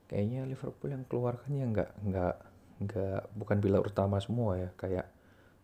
kayaknya 0.07 0.47
Liverpool 0.47 0.95
yang 0.95 1.03
keluarkannya 1.03 1.65
nggak 1.67 1.91
nggak 2.07 2.35
nggak 2.83 3.21
bukan 3.35 3.57
pilar 3.59 3.83
utama 3.83 4.23
semua 4.23 4.55
ya. 4.55 4.71
Kayak 4.79 5.11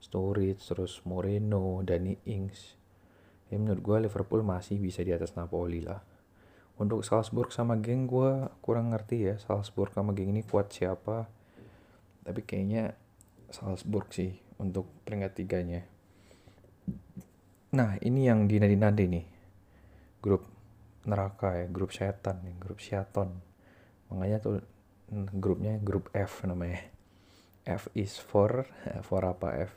Sturridge 0.03 0.67
terus 0.67 0.99
Moreno 1.07 1.79
Danny 1.87 2.19
Ings 2.27 2.78
ya 3.49 3.57
menurut 3.57 3.81
gue 3.81 3.97
Liverpool 4.09 4.45
masih 4.45 4.77
bisa 4.77 5.01
di 5.01 5.13
atas 5.13 5.33
Napoli 5.33 5.81
lah. 5.81 5.99
Untuk 6.79 7.03
Salzburg 7.03 7.51
sama 7.51 7.75
geng 7.75 8.07
gue 8.07 8.47
kurang 8.63 8.95
ngerti 8.95 9.17
ya 9.27 9.35
Salzburg 9.35 9.91
sama 9.91 10.15
geng 10.15 10.31
ini 10.31 10.45
kuat 10.45 10.71
siapa. 10.71 11.27
Tapi 12.23 12.41
kayaknya 12.45 12.95
Salzburg 13.49 14.07
sih 14.13 14.31
untuk 14.61 14.87
peringkat 15.03 15.31
tiganya. 15.35 15.81
Nah 17.75 17.97
ini 17.99 18.29
yang 18.29 18.45
dinadi-nadi 18.45 19.05
nih. 19.09 19.25
Grup 20.21 20.45
neraka 21.09 21.57
ya 21.57 21.65
grup 21.71 21.89
setan 21.95 22.43
nih 22.43 22.55
grup 22.59 22.77
Syaton 22.83 23.31
makanya 24.11 24.37
tuh 24.43 24.55
grupnya 25.33 25.77
grup 25.81 26.09
F 26.13 26.45
namanya. 26.45 26.81
F 27.65 27.89
is 27.93 28.17
for 28.17 28.65
for 29.07 29.21
apa 29.25 29.65
F? 29.65 29.73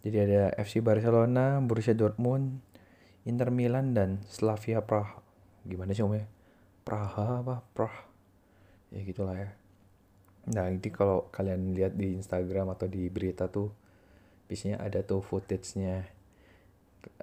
Jadi 0.00 0.16
ada 0.16 0.48
FC 0.56 0.80
Barcelona, 0.80 1.60
Borussia 1.60 1.92
Dortmund, 1.92 2.64
Inter 3.28 3.52
Milan 3.52 3.92
dan 3.92 4.24
Slavia 4.28 4.80
Praha. 4.80 5.20
Gimana 5.64 5.92
sih 5.92 6.04
omnya 6.04 6.24
Praha 6.86 7.44
apa? 7.44 7.60
Prah. 7.76 7.96
Ya 8.90 9.04
gitulah 9.04 9.36
ya. 9.36 9.50
Nah 10.50 10.72
ini 10.72 10.88
kalau 10.88 11.28
kalian 11.28 11.76
lihat 11.76 11.94
di 11.94 12.16
Instagram 12.16 12.72
atau 12.72 12.88
di 12.88 13.06
berita 13.12 13.46
tuh 13.46 13.68
biasanya 14.48 14.82
ada 14.82 15.04
tuh 15.06 15.22
footage-nya 15.22 16.10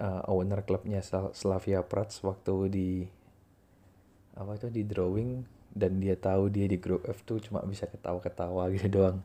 uh, 0.00 0.22
owner 0.30 0.64
klubnya 0.64 1.04
Slavia 1.04 1.84
Prats 1.84 2.24
waktu 2.24 2.54
di 2.72 2.90
apa 4.38 4.54
itu 4.54 4.70
di 4.70 4.86
drawing 4.86 5.42
dan 5.74 5.98
dia 5.98 6.14
tahu 6.14 6.48
dia 6.48 6.64
di 6.70 6.78
grup 6.78 7.04
F 7.04 7.26
tuh 7.26 7.42
cuma 7.42 7.60
bisa 7.66 7.90
ketawa-ketawa 7.90 8.70
gitu 8.72 8.88
doang. 9.02 9.20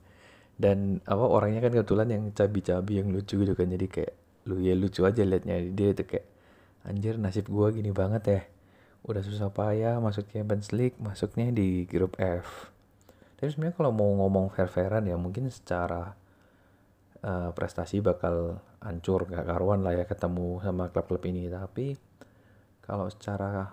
Dan 0.54 1.02
apa 1.06 1.26
orangnya 1.26 1.66
kan 1.66 1.74
kebetulan 1.74 2.10
yang 2.10 2.24
cabi-cabi 2.34 3.02
yang 3.02 3.10
lucu 3.10 3.42
gitu 3.42 3.54
kan. 3.54 3.70
Jadi 3.70 3.86
kayak 3.90 4.14
lu 4.50 4.60
ya 4.62 4.74
lucu 4.78 5.02
aja 5.06 5.22
liatnya. 5.22 5.64
Dia 5.74 5.96
itu 5.96 6.04
kayak 6.06 6.33
anjir 6.84 7.15
nasib 7.19 7.48
gue 7.48 7.67
gini 7.76 7.91
banget 7.91 8.24
ya. 8.28 8.41
Udah 9.04 9.19
susah 9.19 9.52
payah 9.52 10.00
masuk 10.00 10.32
Champions 10.32 10.72
League 10.72 10.96
masuknya 11.00 11.52
di 11.52 11.84
grup 11.84 12.15
F. 12.19 12.72
Tapi 13.36 13.52
sebenarnya 13.52 13.76
kalau 13.76 13.91
mau 13.91 14.08
ngomong 14.24 14.56
fair-fairan 14.56 15.04
ya 15.04 15.19
mungkin 15.19 15.52
secara 15.52 16.15
uh, 17.24 17.52
prestasi 17.52 18.00
bakal 18.00 18.63
hancur 18.80 19.28
gak 19.28 19.43
karuan 19.43 19.84
lah 19.84 19.96
ya 19.96 20.08
ketemu 20.08 20.63
sama 20.63 20.88
klub-klub 20.91 21.24
ini. 21.28 21.52
Tapi 21.52 21.96
kalau 22.84 23.08
secara 23.12 23.72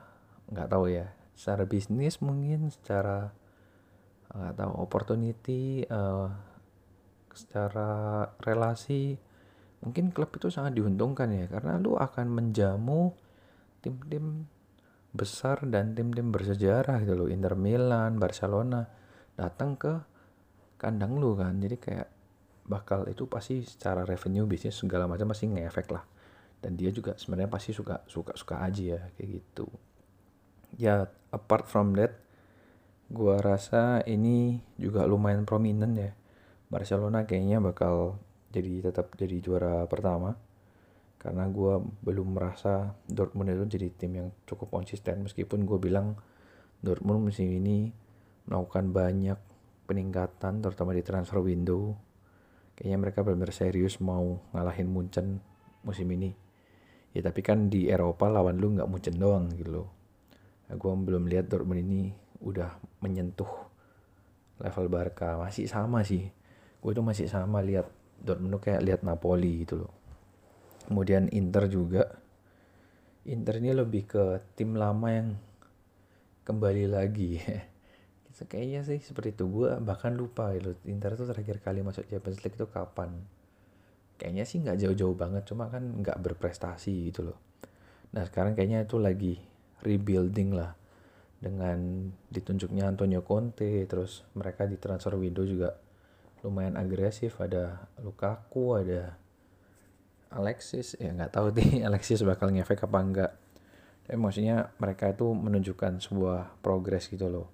nggak 0.51 0.71
tahu 0.71 0.91
ya 0.91 1.07
secara 1.35 1.63
bisnis 1.67 2.19
mungkin 2.19 2.71
secara 2.75 3.31
nggak 4.31 4.55
tahu 4.59 4.73
opportunity 4.83 5.87
uh, 5.87 6.31
secara 7.35 8.27
relasi 8.43 9.19
mungkin 9.81 10.13
klub 10.13 10.29
itu 10.37 10.53
sangat 10.53 10.77
diuntungkan 10.77 11.33
ya 11.33 11.49
karena 11.49 11.81
lu 11.81 11.97
akan 11.97 12.27
menjamu 12.29 13.17
tim-tim 13.81 14.45
besar 15.11 15.67
dan 15.67 15.97
tim-tim 15.97 16.31
bersejarah 16.31 17.03
gitu 17.03 17.15
loh. 17.17 17.29
Inter 17.29 17.59
Milan, 17.59 18.21
Barcelona 18.21 18.87
datang 19.35 19.75
ke 19.75 19.93
kandang 20.79 21.19
lu 21.19 21.35
kan. 21.35 21.59
Jadi 21.59 21.77
kayak 21.81 22.09
bakal 22.69 23.09
itu 23.11 23.27
pasti 23.27 23.67
secara 23.67 24.07
revenue 24.07 24.47
bisnis 24.47 24.79
segala 24.79 25.11
macam 25.11 25.33
pasti 25.35 25.51
ngefek 25.51 25.89
lah. 25.91 26.05
Dan 26.61 26.77
dia 26.77 26.93
juga 26.93 27.17
sebenarnya 27.17 27.51
pasti 27.51 27.73
suka 27.73 28.05
suka 28.07 28.37
suka 28.37 28.63
aja 28.63 29.01
ya 29.01 29.01
kayak 29.17 29.29
gitu. 29.41 29.67
Ya 30.79 31.09
apart 31.35 31.67
from 31.67 31.99
that 31.99 32.15
gua 33.11 33.43
rasa 33.43 34.07
ini 34.07 34.63
juga 34.79 35.09
lumayan 35.09 35.43
prominent 35.43 35.95
ya. 35.99 36.13
Barcelona 36.71 37.27
kayaknya 37.27 37.59
bakal 37.59 38.23
jadi 38.51 38.91
tetap 38.91 39.15
jadi 39.15 39.39
juara 39.39 39.87
pertama. 39.87 40.35
Karena 41.21 41.47
gue 41.47 41.85
belum 42.01 42.35
merasa 42.35 42.97
Dortmund 43.05 43.53
itu 43.53 43.77
jadi 43.79 43.89
tim 43.93 44.13
yang 44.17 44.29
cukup 44.49 44.73
konsisten. 44.73 45.23
Meskipun 45.23 45.69
gue 45.69 45.79
bilang 45.79 46.17
Dortmund 46.81 47.29
musim 47.29 47.47
ini 47.47 47.93
melakukan 48.49 48.91
banyak 48.91 49.39
peningkatan 49.85 50.65
terutama 50.65 50.97
di 50.97 51.05
transfer 51.05 51.39
window. 51.45 51.95
Kayaknya 52.75 52.99
mereka 52.99 53.19
benar-benar 53.21 53.53
serius 53.53 54.01
mau 54.01 54.41
ngalahin 54.57 54.89
Munchen 54.89 55.45
musim 55.85 56.09
ini. 56.09 56.33
Ya 57.13 57.21
tapi 57.21 57.45
kan 57.45 57.69
di 57.69 57.93
Eropa 57.93 58.33
lawan 58.33 58.57
lu 58.57 58.73
nggak 58.73 58.89
Munchen 58.89 59.21
doang 59.21 59.53
gitu 59.53 59.71
loh. 59.71 59.89
Nah, 60.71 60.79
gue 60.79 60.89
belum 60.89 61.29
lihat 61.29 61.53
Dortmund 61.53 61.85
ini 61.85 62.15
udah 62.41 62.81
menyentuh 63.05 63.51
level 64.57 64.87
Barca. 64.89 65.37
Masih 65.37 65.69
sama 65.69 66.01
sih. 66.01 66.33
Gue 66.81 66.97
tuh 66.97 67.05
masih 67.05 67.29
sama 67.29 67.61
lihat 67.61 68.00
Dortmund 68.21 68.61
tuh 68.61 68.63
kayak 68.69 68.85
lihat 68.85 69.01
Napoli 69.03 69.65
gitu 69.65 69.85
loh. 69.85 69.93
Kemudian 70.87 71.31
Inter 71.33 71.71
juga. 71.71 72.19
Inter 73.25 73.61
ini 73.61 73.71
lebih 73.77 74.09
ke 74.09 74.25
tim 74.57 74.77
lama 74.77 75.09
yang 75.09 75.29
kembali 76.45 76.85
lagi. 76.91 77.41
Kayaknya 78.51 78.81
sih 78.89 78.99
seperti 79.05 79.37
itu. 79.37 79.45
Gue 79.47 79.77
bahkan 79.85 80.17
lupa 80.17 80.51
gitu 80.57 80.73
Inter 80.89 81.13
tuh 81.13 81.29
terakhir 81.29 81.61
kali 81.61 81.85
masuk 81.85 82.09
Champions 82.09 82.41
League 82.41 82.57
itu 82.57 82.67
kapan. 82.73 83.13
Kayaknya 84.17 84.45
sih 84.49 84.59
nggak 84.65 84.79
jauh-jauh 84.81 85.17
banget 85.17 85.45
cuma 85.49 85.69
kan 85.69 85.81
nggak 85.81 86.17
berprestasi 86.21 87.13
gitu 87.13 87.33
loh. 87.33 87.39
Nah 88.17 88.25
sekarang 88.25 88.57
kayaknya 88.57 88.89
itu 88.89 88.97
lagi 88.97 89.37
rebuilding 89.85 90.57
lah. 90.57 90.73
Dengan 91.41 92.09
ditunjuknya 92.29 92.85
Antonio 92.85 93.25
Conte 93.25 93.85
terus 93.89 94.25
mereka 94.37 94.69
di 94.69 94.77
transfer 94.77 95.17
window 95.17 95.45
juga 95.45 95.73
lumayan 96.43 96.77
agresif. 96.77 97.39
Ada 97.41 97.91
Lukaku 98.01 98.81
ada 98.81 99.17
Alexis. 100.33 100.97
Ya 100.97 101.13
nggak 101.13 101.33
tahu 101.35 101.55
nih 101.57 101.83
Alexis 101.89 102.23
bakal 102.23 102.53
ngefek 102.55 102.87
apa 102.87 102.99
enggak 103.01 103.33
tapi 104.11 104.19
maksudnya 104.19 104.75
mereka 104.83 105.15
itu 105.15 105.31
menunjukkan 105.31 106.03
sebuah 106.03 106.59
progres 106.59 107.07
gitu 107.07 107.31
loh. 107.31 107.47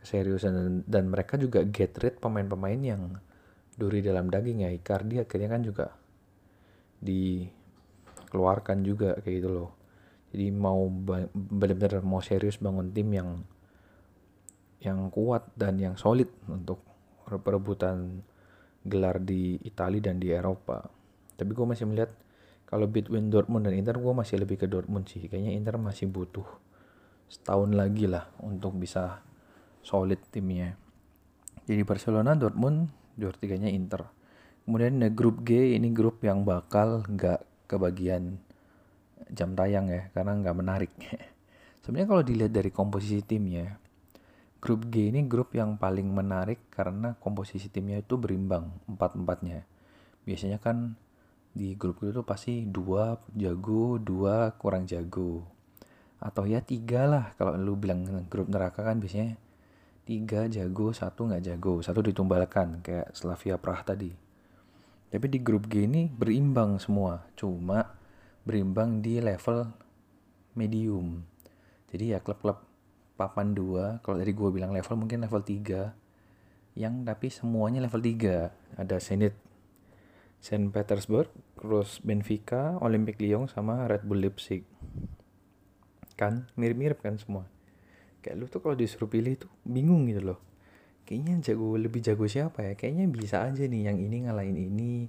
Keseriusan 0.00 0.56
dan, 0.56 0.80
dan 0.88 1.12
mereka 1.12 1.36
juga 1.36 1.60
get 1.60 1.92
rid 2.00 2.16
pemain-pemain 2.24 2.80
yang 2.80 3.20
duri 3.76 4.00
dalam 4.00 4.32
daging 4.32 4.64
ya. 4.64 4.72
Icardi 4.72 5.20
akhirnya 5.20 5.52
kan 5.52 5.60
juga 5.60 5.92
dikeluarkan 7.04 8.80
juga 8.80 9.20
kayak 9.20 9.44
gitu 9.44 9.50
loh. 9.52 9.76
Jadi 10.32 10.48
mau 10.56 10.88
benar-benar 11.36 12.00
mau 12.00 12.24
serius 12.24 12.56
bangun 12.56 12.88
tim 12.88 13.12
yang 13.12 13.44
yang 14.80 15.12
kuat 15.12 15.52
dan 15.52 15.76
yang 15.76 16.00
solid 16.00 16.32
untuk 16.48 16.80
perebutan 17.26 18.22
gelar 18.84 19.16
di 19.18 19.56
Italia 19.64 20.12
dan 20.12 20.20
di 20.20 20.28
Eropa. 20.30 20.84
Tapi 21.34 21.50
gue 21.50 21.66
masih 21.66 21.88
melihat 21.88 22.12
kalau 22.68 22.84
between 22.88 23.32
Dortmund 23.32 23.64
dan 23.68 23.74
Inter 23.74 23.96
gue 23.96 24.12
masih 24.12 24.40
lebih 24.40 24.60
ke 24.60 24.66
Dortmund 24.68 25.08
sih. 25.08 25.24
Kayaknya 25.26 25.52
Inter 25.56 25.76
masih 25.80 26.10
butuh 26.12 26.46
setahun 27.28 27.72
lagi 27.72 28.06
lah 28.06 28.28
untuk 28.44 28.76
bisa 28.76 29.24
solid 29.80 30.20
timnya. 30.28 30.76
Jadi 31.64 31.80
Barcelona, 31.82 32.36
Dortmund, 32.36 32.92
juara 33.16 33.36
tiganya 33.40 33.72
Inter. 33.72 34.04
Kemudian 34.64 35.00
ada 35.00 35.12
grup 35.12 35.44
G, 35.44 35.76
ini 35.76 35.92
grup 35.92 36.24
yang 36.24 36.44
bakal 36.44 37.04
nggak 37.04 37.68
kebagian 37.68 38.40
jam 39.32 39.56
tayang 39.56 39.88
ya, 39.88 40.08
karena 40.12 40.36
nggak 40.40 40.56
menarik. 40.56 40.92
Sebenarnya 41.84 42.08
kalau 42.08 42.24
dilihat 42.24 42.52
dari 42.52 42.72
komposisi 42.72 43.20
timnya, 43.24 43.76
Grup 44.64 44.88
G 44.88 45.12
ini 45.12 45.28
grup 45.28 45.52
yang 45.52 45.76
paling 45.76 46.08
menarik 46.08 46.72
karena 46.72 47.20
komposisi 47.20 47.68
timnya 47.68 48.00
itu 48.00 48.16
berimbang 48.16 48.72
empat-empatnya. 48.88 49.60
Biasanya 50.24 50.56
kan 50.56 50.96
di 51.52 51.76
grup 51.76 52.00
itu 52.00 52.24
pasti 52.24 52.64
dua 52.64 53.20
jago, 53.36 54.00
dua 54.00 54.56
kurang 54.56 54.88
jago. 54.88 55.44
Atau 56.16 56.48
ya 56.48 56.64
tiga 56.64 57.04
lah 57.04 57.36
kalau 57.36 57.60
lu 57.60 57.76
bilang 57.76 58.24
grup 58.32 58.48
neraka 58.48 58.80
kan 58.80 58.96
biasanya 59.04 59.36
tiga 60.08 60.48
jago, 60.48 60.96
satu 60.96 61.28
nggak 61.28 61.44
jago, 61.44 61.84
satu 61.84 62.00
ditumbalkan 62.00 62.80
kayak 62.80 63.12
Slavia 63.12 63.60
Prah 63.60 63.84
tadi. 63.84 64.16
Tapi 65.12 65.26
di 65.28 65.44
grup 65.44 65.68
G 65.68 65.84
ini 65.84 66.08
berimbang 66.08 66.80
semua, 66.80 67.20
cuma 67.36 67.84
berimbang 68.48 69.04
di 69.04 69.20
level 69.20 69.68
medium. 70.56 71.20
Jadi 71.92 72.16
ya 72.16 72.24
klub-klub 72.24 72.73
papan 73.14 73.54
2 73.54 74.02
kalau 74.02 74.16
dari 74.18 74.34
gue 74.34 74.50
bilang 74.50 74.74
level 74.74 74.98
mungkin 74.98 75.22
level 75.22 75.42
3 75.42 75.94
yang 76.74 77.06
tapi 77.06 77.30
semuanya 77.30 77.78
level 77.86 78.02
3 78.02 78.82
ada 78.82 78.96
Zenit 78.98 79.38
Saint 80.44 80.68
Petersburg 80.68 81.32
terus 81.56 82.04
Benfica 82.04 82.76
Olympic 82.84 83.16
Lyon 83.16 83.48
sama 83.48 83.88
Red 83.88 84.04
Bull 84.04 84.20
Leipzig. 84.20 84.60
Kan 86.20 86.52
mirip-mirip 86.60 87.00
kan 87.00 87.16
semua. 87.16 87.48
Kayak 88.20 88.36
lu 88.36 88.44
tuh 88.52 88.60
kalau 88.60 88.76
disuruh 88.76 89.08
pilih 89.08 89.40
tuh 89.40 89.48
bingung 89.64 90.04
gitu 90.04 90.20
loh. 90.20 90.38
Kayaknya 91.08 91.40
jago 91.48 91.80
lebih 91.80 92.04
jago 92.04 92.28
siapa 92.28 92.60
ya? 92.60 92.72
Kayaknya 92.76 93.08
bisa 93.08 93.40
aja 93.40 93.64
nih 93.64 93.88
yang 93.88 93.96
ini 93.96 94.28
ngalahin 94.28 94.58
ini 94.60 95.08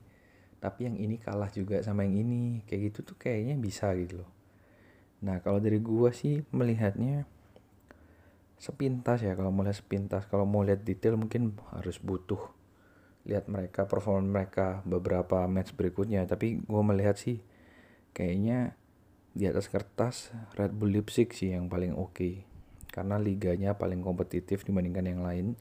tapi 0.63 0.87
yang 0.87 0.95
ini 0.95 1.19
kalah 1.19 1.51
juga 1.51 1.83
sama 1.83 2.07
yang 2.07 2.23
ini. 2.23 2.63
Kayak 2.63 2.95
gitu 2.95 3.11
tuh 3.11 3.17
kayaknya 3.19 3.59
bisa 3.59 3.91
gitu 3.99 4.23
loh. 4.23 4.31
Nah 5.19 5.43
kalau 5.43 5.59
dari 5.59 5.83
gua 5.83 6.15
sih 6.15 6.47
melihatnya 6.55 7.27
sepintas 8.55 9.21
ya 9.21 9.35
kalau 9.35 9.51
mau 9.51 9.63
lihat 9.63 9.79
sepintas. 9.79 10.25
Kalau 10.27 10.47
mau 10.47 10.63
lihat 10.63 10.83
detail 10.87 11.19
mungkin 11.19 11.55
harus 11.75 11.99
butuh 11.99 12.39
lihat 13.25 13.49
mereka 13.49 13.89
performa 13.89 14.21
mereka 14.21 14.85
beberapa 14.85 15.43
match 15.49 15.73
berikutnya. 15.73 16.23
Tapi 16.29 16.61
gue 16.61 16.83
melihat 16.85 17.17
sih 17.17 17.41
kayaknya 18.13 18.77
di 19.35 19.49
atas 19.49 19.67
kertas 19.67 20.31
Red 20.55 20.71
Bull 20.77 20.95
Leipzig 20.95 21.33
sih 21.35 21.51
yang 21.51 21.67
paling 21.67 21.91
oke. 21.93 22.15
Okay. 22.15 22.35
karena 22.95 23.19
liganya 23.19 23.75
paling 23.75 23.99
kompetitif 23.99 24.63
dibandingkan 24.63 25.03
yang 25.03 25.19
lain. 25.19 25.59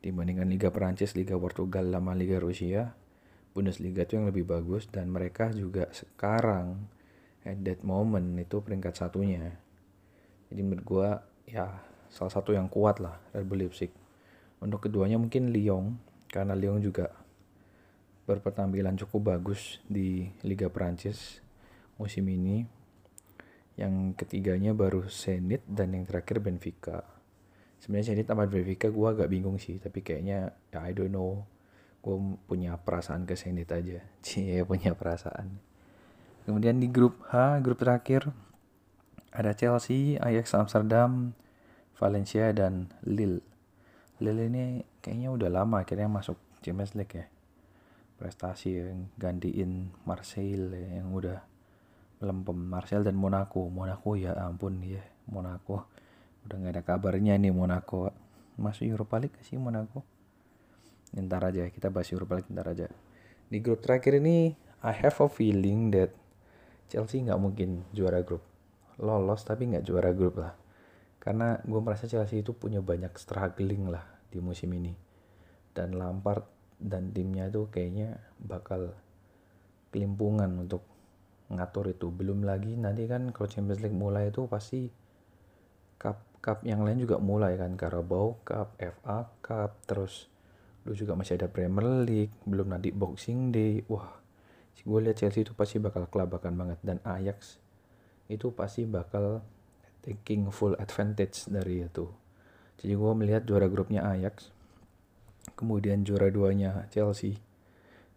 Dibandingkan 0.00 0.48
Liga 0.48 0.72
Perancis, 0.72 1.12
Liga 1.12 1.36
Portugal, 1.36 1.92
sama 1.92 2.16
Liga 2.16 2.40
Rusia. 2.40 2.96
Bundesliga 3.52 4.08
itu 4.08 4.16
yang 4.16 4.32
lebih 4.32 4.48
bagus. 4.48 4.88
Dan 4.88 5.12
mereka 5.12 5.52
juga 5.52 5.92
sekarang 5.92 6.88
at 7.44 7.60
that 7.68 7.84
moment 7.84 8.32
itu 8.40 8.64
peringkat 8.64 8.96
satunya. 8.96 9.60
Jadi 10.48 10.60
menurut 10.64 10.84
gue 10.88 11.08
ya 11.52 11.68
salah 12.14 12.30
satu 12.30 12.54
yang 12.54 12.70
kuat 12.70 13.02
lah 13.02 13.18
Red 13.34 13.50
Bull 13.50 13.66
Leipzig. 13.66 13.90
Untuk 14.62 14.86
keduanya 14.86 15.18
mungkin 15.18 15.50
Lyon 15.50 15.98
karena 16.30 16.54
Lyon 16.54 16.78
juga 16.78 17.10
berpenampilan 18.24 18.94
cukup 18.96 19.34
bagus 19.34 19.82
di 19.90 20.30
Liga 20.46 20.70
Prancis 20.70 21.42
musim 21.98 22.22
ini. 22.30 22.62
Yang 23.74 24.14
ketiganya 24.14 24.70
baru 24.70 25.10
Zenit 25.10 25.66
dan 25.66 25.90
yang 25.98 26.06
terakhir 26.06 26.38
Benfica. 26.38 27.02
Sebenarnya 27.82 28.14
Zenit 28.14 28.30
sama 28.30 28.46
Benfica 28.46 28.86
gue 28.86 29.06
agak 29.10 29.26
bingung 29.26 29.58
sih, 29.58 29.82
tapi 29.82 29.98
kayaknya 30.06 30.54
ya 30.70 30.86
I 30.86 30.94
don't 30.94 31.10
know. 31.10 31.42
Gue 31.98 32.38
punya 32.46 32.78
perasaan 32.78 33.26
ke 33.26 33.34
Zenit 33.34 33.74
aja. 33.74 33.98
Cie 34.24 34.62
punya 34.62 34.94
perasaan. 34.94 35.58
Kemudian 36.46 36.78
di 36.78 36.86
grup 36.86 37.18
H, 37.34 37.58
grup 37.66 37.82
terakhir 37.82 38.30
ada 39.34 39.50
Chelsea, 39.58 40.14
Ajax 40.22 40.54
Amsterdam, 40.54 41.34
Valencia 41.94 42.50
dan 42.50 42.90
Lille. 43.06 43.38
Lille 44.18 44.50
ini 44.50 44.82
kayaknya 44.98 45.30
udah 45.30 45.50
lama 45.50 45.86
akhirnya 45.86 46.10
masuk 46.10 46.34
Champions 46.58 46.98
League 46.98 47.14
ya. 47.14 47.26
Prestasi 48.18 48.82
yang 48.82 49.10
gantiin 49.14 49.94
Marseille 50.02 50.74
ya, 50.74 51.02
yang 51.02 51.14
udah 51.14 51.38
melempem 52.18 52.58
Marseille 52.58 53.06
dan 53.06 53.14
Monaco. 53.14 53.70
Monaco 53.70 54.18
ya 54.18 54.34
ampun 54.34 54.82
ya 54.82 55.02
Monaco. 55.30 55.86
Udah 56.46 56.56
nggak 56.58 56.72
ada 56.74 56.82
kabarnya 56.82 57.38
nih 57.38 57.54
Monaco. 57.54 58.10
Masuk 58.58 58.90
Europa 58.90 59.22
League 59.22 59.38
sih 59.46 59.54
Monaco. 59.54 60.02
Ntar 61.14 61.46
aja 61.46 61.70
kita 61.70 61.94
bahas 61.94 62.10
Europa 62.10 62.42
League 62.42 62.50
ntar 62.50 62.74
aja. 62.74 62.90
Di 63.46 63.62
grup 63.62 63.86
terakhir 63.86 64.18
ini 64.18 64.50
I 64.82 64.92
have 64.98 65.14
a 65.22 65.30
feeling 65.30 65.94
that 65.94 66.10
Chelsea 66.90 67.22
nggak 67.22 67.38
mungkin 67.38 67.86
juara 67.94 68.18
grup. 68.26 68.42
Lolos 68.98 69.46
tapi 69.46 69.70
nggak 69.70 69.86
juara 69.86 70.10
grup 70.10 70.42
lah 70.42 70.63
karena 71.24 71.56
gue 71.64 71.80
merasa 71.80 72.04
Chelsea 72.04 72.44
itu 72.44 72.52
punya 72.52 72.84
banyak 72.84 73.16
struggling 73.16 73.88
lah 73.88 74.04
di 74.28 74.44
musim 74.44 74.68
ini. 74.76 74.92
Dan 75.72 75.96
Lampard 75.96 76.44
dan 76.76 77.16
timnya 77.16 77.48
tuh 77.48 77.72
kayaknya 77.72 78.20
bakal 78.36 78.92
kelimpungan 79.88 80.52
untuk 80.60 80.84
ngatur 81.48 81.96
itu. 81.96 82.12
Belum 82.12 82.44
lagi 82.44 82.76
nanti 82.76 83.08
kan 83.08 83.32
kalau 83.32 83.48
Champions 83.48 83.80
League 83.80 83.96
mulai 83.96 84.28
itu 84.28 84.44
pasti 84.44 84.92
cup 85.96 86.20
cup 86.44 86.60
yang 86.68 86.84
lain 86.84 87.00
juga 87.00 87.16
mulai 87.16 87.56
kan. 87.56 87.72
Carabao 87.80 88.44
Cup 88.44 88.76
FA 88.76 89.24
Cup 89.40 89.80
terus 89.88 90.28
lu 90.84 90.92
juga 90.92 91.16
masih 91.16 91.40
ada 91.40 91.48
Premier 91.48 92.04
League 92.04 92.36
belum 92.44 92.68
nanti 92.68 92.92
Boxing 92.92 93.48
Day. 93.48 93.80
Wah 93.88 94.20
gue 94.84 95.00
lihat 95.00 95.16
Chelsea 95.16 95.40
itu 95.40 95.56
pasti 95.56 95.80
bakal 95.80 96.04
kelabakan 96.12 96.52
banget. 96.60 96.78
Dan 96.84 97.00
Ajax 97.08 97.56
itu 98.28 98.52
pasti 98.52 98.84
bakal 98.84 99.40
taking 100.04 100.52
full 100.52 100.76
advantage 100.76 101.48
dari 101.48 101.80
itu. 101.80 102.04
Jadi 102.76 102.92
gue 102.92 103.12
melihat 103.16 103.48
juara 103.48 103.64
grupnya 103.72 104.04
Ajax 104.04 104.52
kemudian 105.56 106.04
juara 106.04 106.28
duanya 106.32 106.88
Chelsea 106.88 107.36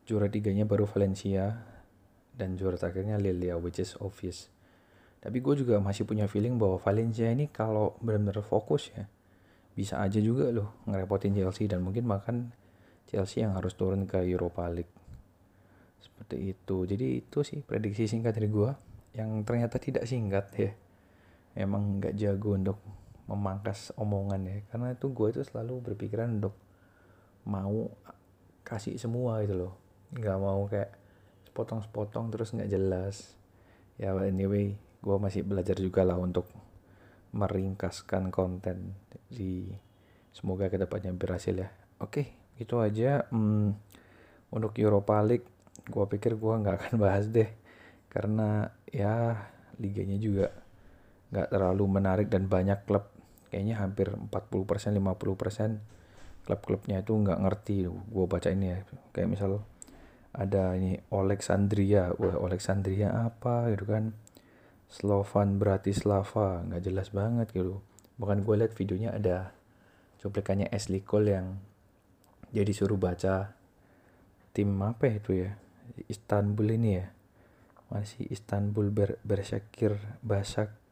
juara 0.07 0.31
tiganya 0.31 0.63
baru 0.63 0.87
Valencia 0.87 1.67
dan 2.31 2.55
juara 2.55 2.79
terakhirnya 2.79 3.19
Lille 3.19 3.51
ya 3.51 3.55
which 3.59 3.79
is 3.79 3.95
obvious. 3.99 4.47
Tapi 5.19 5.43
gue 5.43 5.63
juga 5.63 5.83
masih 5.83 6.07
punya 6.07 6.27
feeling 6.31 6.55
bahwa 6.55 6.79
Valencia 6.79 7.27
ini 7.27 7.51
kalau 7.51 7.99
benar-benar 7.99 8.39
fokus 8.43 8.91
ya 8.95 9.07
bisa 9.77 10.01
aja 10.01 10.17
juga 10.17 10.49
loh 10.49 10.79
ngerepotin 10.89 11.35
Chelsea 11.35 11.69
dan 11.69 11.83
mungkin 11.83 12.07
bahkan 12.07 12.49
Chelsea 13.07 13.43
yang 13.43 13.53
harus 13.59 13.75
turun 13.75 14.07
ke 14.07 14.23
Europa 14.23 14.65
League. 14.71 14.89
Seperti 15.99 16.55
itu. 16.55 16.77
Jadi 16.87 17.07
itu 17.23 17.39
sih 17.43 17.59
prediksi 17.61 18.07
singkat 18.07 18.35
dari 18.39 18.47
gue 18.47 18.71
yang 19.17 19.43
ternyata 19.43 19.75
tidak 19.81 20.07
singkat 20.07 20.45
ya 20.55 20.71
emang 21.57 21.97
nggak 21.97 22.13
jago 22.13 22.53
untuk 22.53 22.77
memangkas 23.27 23.91
omongan 23.97 24.41
ya. 24.45 24.57
Karena 24.69 24.93
itu 24.93 25.09
gue 25.09 25.27
itu 25.33 25.41
selalu 25.43 25.91
berpikiran 25.91 26.37
untuk 26.37 26.55
mau 27.49 27.89
kasih 28.61 28.95
semua 29.01 29.41
gitu 29.43 29.67
loh. 29.67 29.73
Nggak 30.13 30.37
mau 30.37 30.61
kayak 30.69 30.91
sepotong-sepotong 31.49 32.29
terus 32.29 32.53
nggak 32.53 32.69
jelas. 32.69 33.33
Ya 33.97 34.13
anyway 34.13 34.77
gue 34.77 35.17
masih 35.17 35.41
belajar 35.41 35.75
juga 35.81 36.05
lah 36.05 36.21
untuk 36.21 36.45
meringkaskan 37.33 38.29
konten 38.31 38.95
di 39.27 39.67
semoga 40.31 40.69
ke 40.69 40.77
depannya 40.77 41.11
berhasil 41.11 41.57
ya. 41.57 41.69
Oke 41.97 42.31
itu 42.61 42.77
aja. 42.77 43.25
Hmm, 43.33 43.73
untuk 44.53 44.77
Europa 44.77 45.19
League 45.25 45.49
gue 45.87 46.05
pikir 46.05 46.37
gue 46.37 46.53
nggak 46.53 46.75
akan 46.77 46.93
bahas 47.01 47.25
deh. 47.27 47.49
Karena 48.07 48.71
ya 48.87 49.35
liganya 49.77 50.17
juga 50.17 50.66
nggak 51.31 51.51
terlalu 51.51 51.85
menarik 51.87 52.27
dan 52.31 52.47
banyak 52.47 52.83
klub. 52.87 53.11
Kayaknya 53.47 53.75
hampir 53.79 54.11
40% 54.11 54.95
50% 54.95 56.47
klub-klubnya 56.47 57.03
itu 57.03 57.11
nggak 57.11 57.39
ngerti. 57.43 57.87
Gue 57.87 58.25
baca 58.27 58.47
ini 58.47 58.71
ya 58.71 58.79
kayak 59.11 59.27
misal 59.27 59.63
ada 60.31 60.75
ini 60.79 60.95
Alexandria. 61.11 62.15
Wah 62.15 62.39
Alexandria 62.39 63.11
apa 63.11 63.67
gitu 63.75 63.85
kan? 63.91 64.15
Slovan 64.87 65.59
Bratislava 65.59 66.63
nggak 66.63 66.83
jelas 66.87 67.11
banget 67.11 67.51
gitu. 67.51 67.83
Bahkan 68.15 68.47
gue 68.47 68.55
liat 68.63 68.73
videonya 68.73 69.11
ada 69.11 69.51
cuplikannya 70.23 70.71
Ashley 70.71 71.03
Cole 71.03 71.35
yang 71.35 71.47
jadi 72.55 72.71
suruh 72.71 72.95
baca 72.95 73.51
tim 74.55 74.71
apa 74.79 75.11
itu 75.11 75.43
ya? 75.43 75.51
Istanbul 76.07 76.67
ini 76.79 76.89
ya. 76.95 77.07
Masih 77.91 78.27
Istanbul 78.31 78.91
ber 78.91 79.19
Bersyakir 79.23 79.95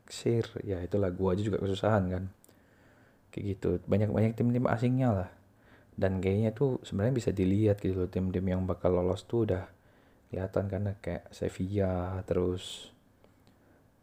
Basaksir 0.05 0.45
ya 0.61 0.85
itu 0.85 1.01
lagu 1.01 1.33
aja 1.33 1.41
juga 1.41 1.57
kesusahan 1.57 2.05
kan? 2.13 2.23
Kayak 3.33 3.45
gitu. 3.57 3.69
Banyak 3.89 4.13
banyak 4.13 4.33
tim-tim 4.37 4.69
asingnya 4.69 5.09
lah. 5.09 5.29
Dan 5.97 6.21
kayaknya 6.21 6.53
tuh 6.53 6.77
sebenarnya 6.85 7.15
bisa 7.17 7.31
dilihat 7.33 7.81
gitu 7.81 8.05
loh 8.05 8.09
tim-tim 8.11 8.45
yang 8.45 8.69
bakal 8.69 8.93
lolos 8.93 9.25
tuh 9.25 9.49
udah 9.49 9.65
kelihatan 10.29 10.69
karena 10.69 10.91
kayak 11.01 11.25
Sevilla 11.33 12.21
terus 12.29 12.93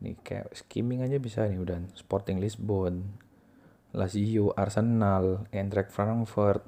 nih 0.02 0.18
kayak 0.26 0.50
skimming 0.56 1.06
aja 1.06 1.22
bisa 1.22 1.46
nih 1.46 1.60
udah 1.60 1.78
Sporting 1.94 2.42
Lisbon 2.42 3.20
Lazio 3.94 4.50
Arsenal 4.56 5.46
Eintracht 5.52 5.92
Frankfurt 5.92 6.64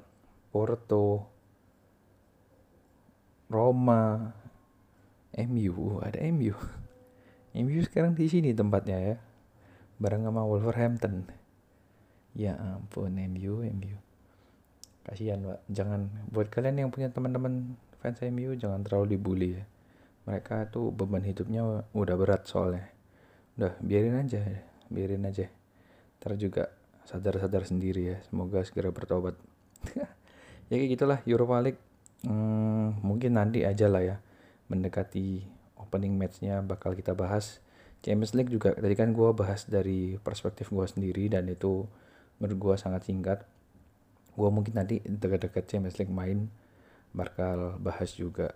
Porto 0.53 1.25
Roma 3.49 4.31
MU 5.33 5.99
ada 5.99 6.21
MU 6.29 6.53
MU 7.65 7.79
sekarang 7.81 8.13
di 8.13 8.29
sini 8.29 8.53
tempatnya 8.53 8.97
ya 9.01 9.15
bareng 10.01 10.27
sama 10.27 10.43
Wolverhampton. 10.43 11.27
Ya 12.35 12.59
ampun 12.59 13.15
MU 13.15 13.63
MU 13.63 13.97
kasihan 15.05 15.37
pak. 15.45 15.61
Jangan 15.69 16.09
buat 16.33 16.49
kalian 16.49 16.85
yang 16.85 16.89
punya 16.89 17.13
teman-teman 17.13 17.77
fans 18.01 18.19
MU 18.33 18.57
jangan 18.57 18.81
terlalu 18.81 19.15
dibully 19.15 19.49
ya. 19.61 19.63
Mereka 20.25 20.73
tuh 20.73 20.89
beban 20.89 21.21
hidupnya 21.21 21.85
udah 21.93 22.15
berat 22.17 22.49
soalnya. 22.49 22.89
Udah 23.55 23.77
biarin 23.79 24.25
aja 24.25 24.41
biarin 24.89 25.29
aja. 25.29 25.45
Ntar 26.19 26.35
juga 26.41 26.73
sadar-sadar 27.05 27.63
sendiri 27.69 28.01
ya. 28.15 28.17
Semoga 28.27 28.65
segera 28.65 28.89
bertobat. 28.89 29.37
Ya 30.65 30.81
kayak 30.81 30.97
gitulah 30.97 31.19
Europa 31.29 31.61
League. 31.61 31.81
Hmm, 32.25 32.97
mungkin 33.05 33.37
nanti 33.37 33.61
aja 33.69 33.85
lah 33.85 34.01
ya 34.01 34.17
mendekati 34.65 35.45
opening 35.77 36.17
matchnya 36.17 36.65
bakal 36.65 36.97
kita 36.97 37.13
bahas 37.13 37.61
Champions 38.03 38.33
League 38.35 38.51
juga 38.51 38.75
tadi 38.75 38.95
kan 38.97 39.15
gue 39.15 39.29
bahas 39.31 39.67
dari 39.69 40.19
perspektif 40.19 40.73
gue 40.73 40.85
sendiri 40.85 41.31
dan 41.31 41.47
itu 41.47 41.85
menurut 42.39 42.57
gue 42.59 42.75
sangat 42.75 43.07
singkat. 43.07 43.43
Gue 44.35 44.49
mungkin 44.51 44.75
nanti 44.75 44.99
dekat-dekat 45.03 45.69
Champions 45.69 45.97
League 46.01 46.11
main 46.11 46.51
bakal 47.15 47.79
bahas 47.79 48.11
juga. 48.17 48.51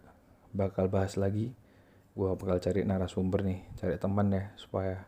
Bakal 0.52 0.90
bahas 0.92 1.16
lagi 1.16 1.54
gue 2.18 2.30
bakal 2.36 2.60
cari 2.60 2.84
narasumber 2.84 3.48
nih 3.48 3.64
cari 3.80 3.96
teman 3.96 4.28
ya 4.34 4.52
supaya 4.60 5.08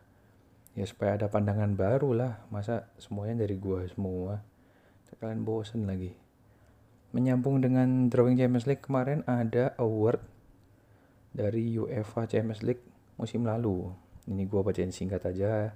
ya 0.72 0.86
supaya 0.88 1.20
ada 1.20 1.28
pandangan 1.28 1.76
baru 1.76 2.16
lah. 2.16 2.32
Masa 2.48 2.88
semuanya 2.96 3.44
dari 3.44 3.58
gue 3.60 3.88
semua. 3.92 4.40
Kalian 5.20 5.44
bosen 5.46 5.86
lagi. 5.86 6.16
Menyambung 7.12 7.60
dengan 7.60 8.08
drawing 8.08 8.34
Champions 8.40 8.66
League 8.66 8.82
kemarin 8.82 9.22
ada 9.28 9.76
award 9.78 10.18
dari 11.30 11.76
UEFA 11.76 12.26
Champions 12.26 12.64
League 12.64 12.82
musim 13.20 13.44
lalu. 13.44 13.92
Ini 14.30 14.46
gue 14.46 14.60
bacain 14.62 14.94
singkat 14.94 15.26
aja. 15.26 15.74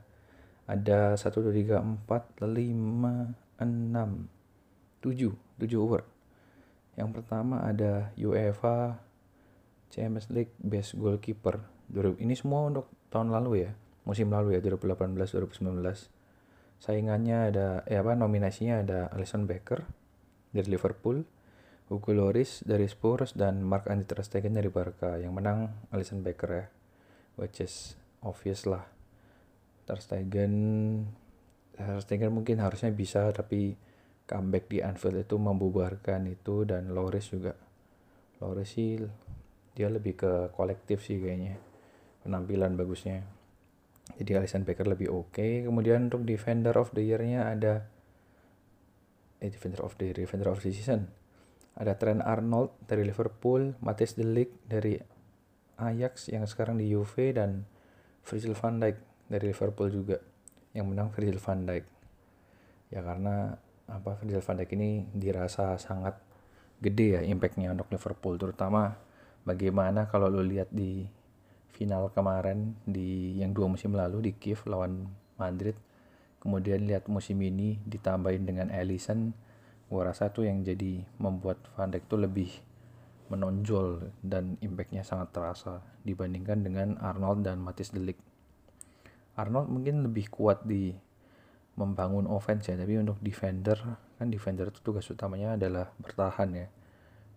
Ada 0.67 1.15
1, 1.15 1.31
2, 1.43 1.51
3, 1.51 1.83
4, 1.83 2.43
5, 2.43 3.63
6, 3.63 4.29
7. 5.03 5.35
7 5.63 5.83
award. 5.83 6.07
Yang 6.99 7.11
pertama 7.13 7.63
ada 7.63 8.11
UEFA 8.19 8.99
Champions 9.91 10.29
League 10.31 10.55
Best 10.59 10.99
Goalkeeper. 10.99 11.63
Ini 11.95 12.35
semua 12.35 12.67
untuk 12.67 12.91
tahun 13.11 13.31
lalu 13.31 13.69
ya. 13.69 13.71
Musim 14.07 14.31
lalu 14.31 14.59
ya 14.59 14.61
2018-2019. 14.63 16.11
Saingannya 16.77 17.39
ada 17.51 17.69
eh 17.89 17.97
apa 17.97 18.13
nominasinya 18.13 18.85
ada 18.85 19.09
Alisson 19.15 19.49
Becker 19.49 19.81
dari 20.53 20.69
Liverpool, 20.69 21.25
Hugo 21.89 22.13
Lloris 22.13 22.67
dari 22.67 22.91
Spurs 22.91 23.33
dan 23.33 23.63
Mark 23.63 23.87
Andy 23.87 24.05
Ter 24.05 24.21
Stegen 24.27 24.53
dari 24.53 24.69
Barca 24.69 25.17
yang 25.17 25.33
menang 25.33 25.89
Alisson 25.95 26.21
Becker 26.21 26.51
ya 26.51 26.67
which 27.37 27.61
is 27.61 27.95
obvious 28.27 28.67
lah. 28.67 28.83
Ter 29.87 30.03
Stegen 30.03 30.55
Ter 31.73 31.99
Stegen 32.03 32.35
mungkin 32.35 32.59
harusnya 32.59 32.91
bisa 32.91 33.31
tapi 33.31 33.79
comeback 34.27 34.67
di 34.67 34.83
Anfield 34.83 35.23
itu 35.23 35.39
membubarkan 35.39 36.27
itu 36.27 36.67
dan 36.67 36.91
Lloris 36.91 37.31
juga. 37.31 37.55
Lloris 38.43 38.75
sih 38.75 38.99
dia 39.77 39.89
lebih 39.89 40.19
ke 40.19 40.33
kolektif 40.53 41.07
sih 41.07 41.23
kayaknya 41.23 41.57
penampilan 42.27 42.75
bagusnya. 42.75 43.23
Jadi 44.19 44.31
Alisson 44.35 44.67
Becker 44.67 44.87
lebih 44.91 45.11
oke. 45.15 45.35
Okay. 45.35 45.53
kemudian 45.63 46.11
untuk 46.11 46.27
defender 46.27 46.75
of 46.75 46.91
the 46.95 47.07
year-nya 47.07 47.55
ada 47.55 47.87
eh 49.39 49.51
defender 49.53 49.85
of 49.85 49.95
the 50.01 50.11
year 50.11 50.19
defender 50.19 50.51
of 50.51 50.59
the 50.59 50.75
season. 50.75 51.13
Ada 51.77 52.01
Trent 52.01 52.25
Arnold 52.25 52.73
dari 52.89 53.05
Liverpool, 53.05 53.77
Matthijs 53.85 54.17
de 54.17 54.25
Ligt 54.25 54.57
dari 54.65 54.97
Ajax 55.77 56.33
yang 56.33 56.49
sekarang 56.49 56.81
di 56.81 56.89
Juve 56.89 57.37
dan 57.37 57.69
Virgil 58.27 58.59
van 58.59 58.83
Dijk 58.83 58.97
dari 59.31 59.45
Liverpool 59.55 59.89
juga 59.89 60.19
yang 60.75 60.91
menang 60.91 61.15
Virgil 61.15 61.39
van 61.39 61.63
Dijk. 61.63 61.85
Ya 62.91 63.01
karena 63.07 63.55
apa 63.87 64.19
Virgil 64.19 64.43
van 64.43 64.59
Dijk 64.59 64.71
ini 64.75 65.07
dirasa 65.15 65.79
sangat 65.79 66.19
gede 66.83 67.17
ya 67.17 67.21
impactnya 67.23 67.73
untuk 67.73 67.89
Liverpool 67.89 68.37
terutama 68.37 68.99
bagaimana 69.47 70.11
kalau 70.11 70.29
lo 70.29 70.43
lihat 70.43 70.69
di 70.75 71.07
final 71.73 72.11
kemarin 72.13 72.77
di 72.85 73.39
yang 73.41 73.55
dua 73.55 73.71
musim 73.71 73.95
lalu 73.95 74.29
di 74.29 74.33
Kiev 74.37 74.67
lawan 74.69 75.09
Madrid 75.41 75.79
kemudian 76.43 76.85
lihat 76.85 77.09
musim 77.09 77.41
ini 77.41 77.81
ditambahin 77.87 78.45
dengan 78.45 78.69
Alisson 78.75 79.33
gua 79.87 80.11
rasa 80.13 80.35
tuh 80.35 80.51
yang 80.51 80.67
jadi 80.67 81.07
membuat 81.17 81.63
Van 81.79 81.89
Dijk 81.89 82.05
tuh 82.11 82.21
lebih 82.21 82.51
menonjol 83.29 84.13
dan 84.23 84.59
impactnya 84.63 85.03
sangat 85.03 85.35
terasa 85.35 85.83
dibandingkan 86.07 86.63
dengan 86.63 86.89
Arnold 87.03 87.43
dan 87.43 87.59
Matthijs 87.63 87.91
de 87.95 88.03
Ligt. 88.03 88.23
Arnold 89.37 89.69
mungkin 89.69 90.07
lebih 90.07 90.31
kuat 90.31 90.65
di 90.65 90.95
membangun 91.77 92.25
offense 92.25 92.73
ya, 92.73 92.77
tapi 92.81 92.97
untuk 92.97 93.21
defender 93.21 93.77
kan 94.17 94.33
defender 94.33 94.73
itu 94.73 94.81
tugas 94.81 95.05
utamanya 95.13 95.61
adalah 95.61 95.93
bertahan 96.01 96.49
ya 96.57 96.67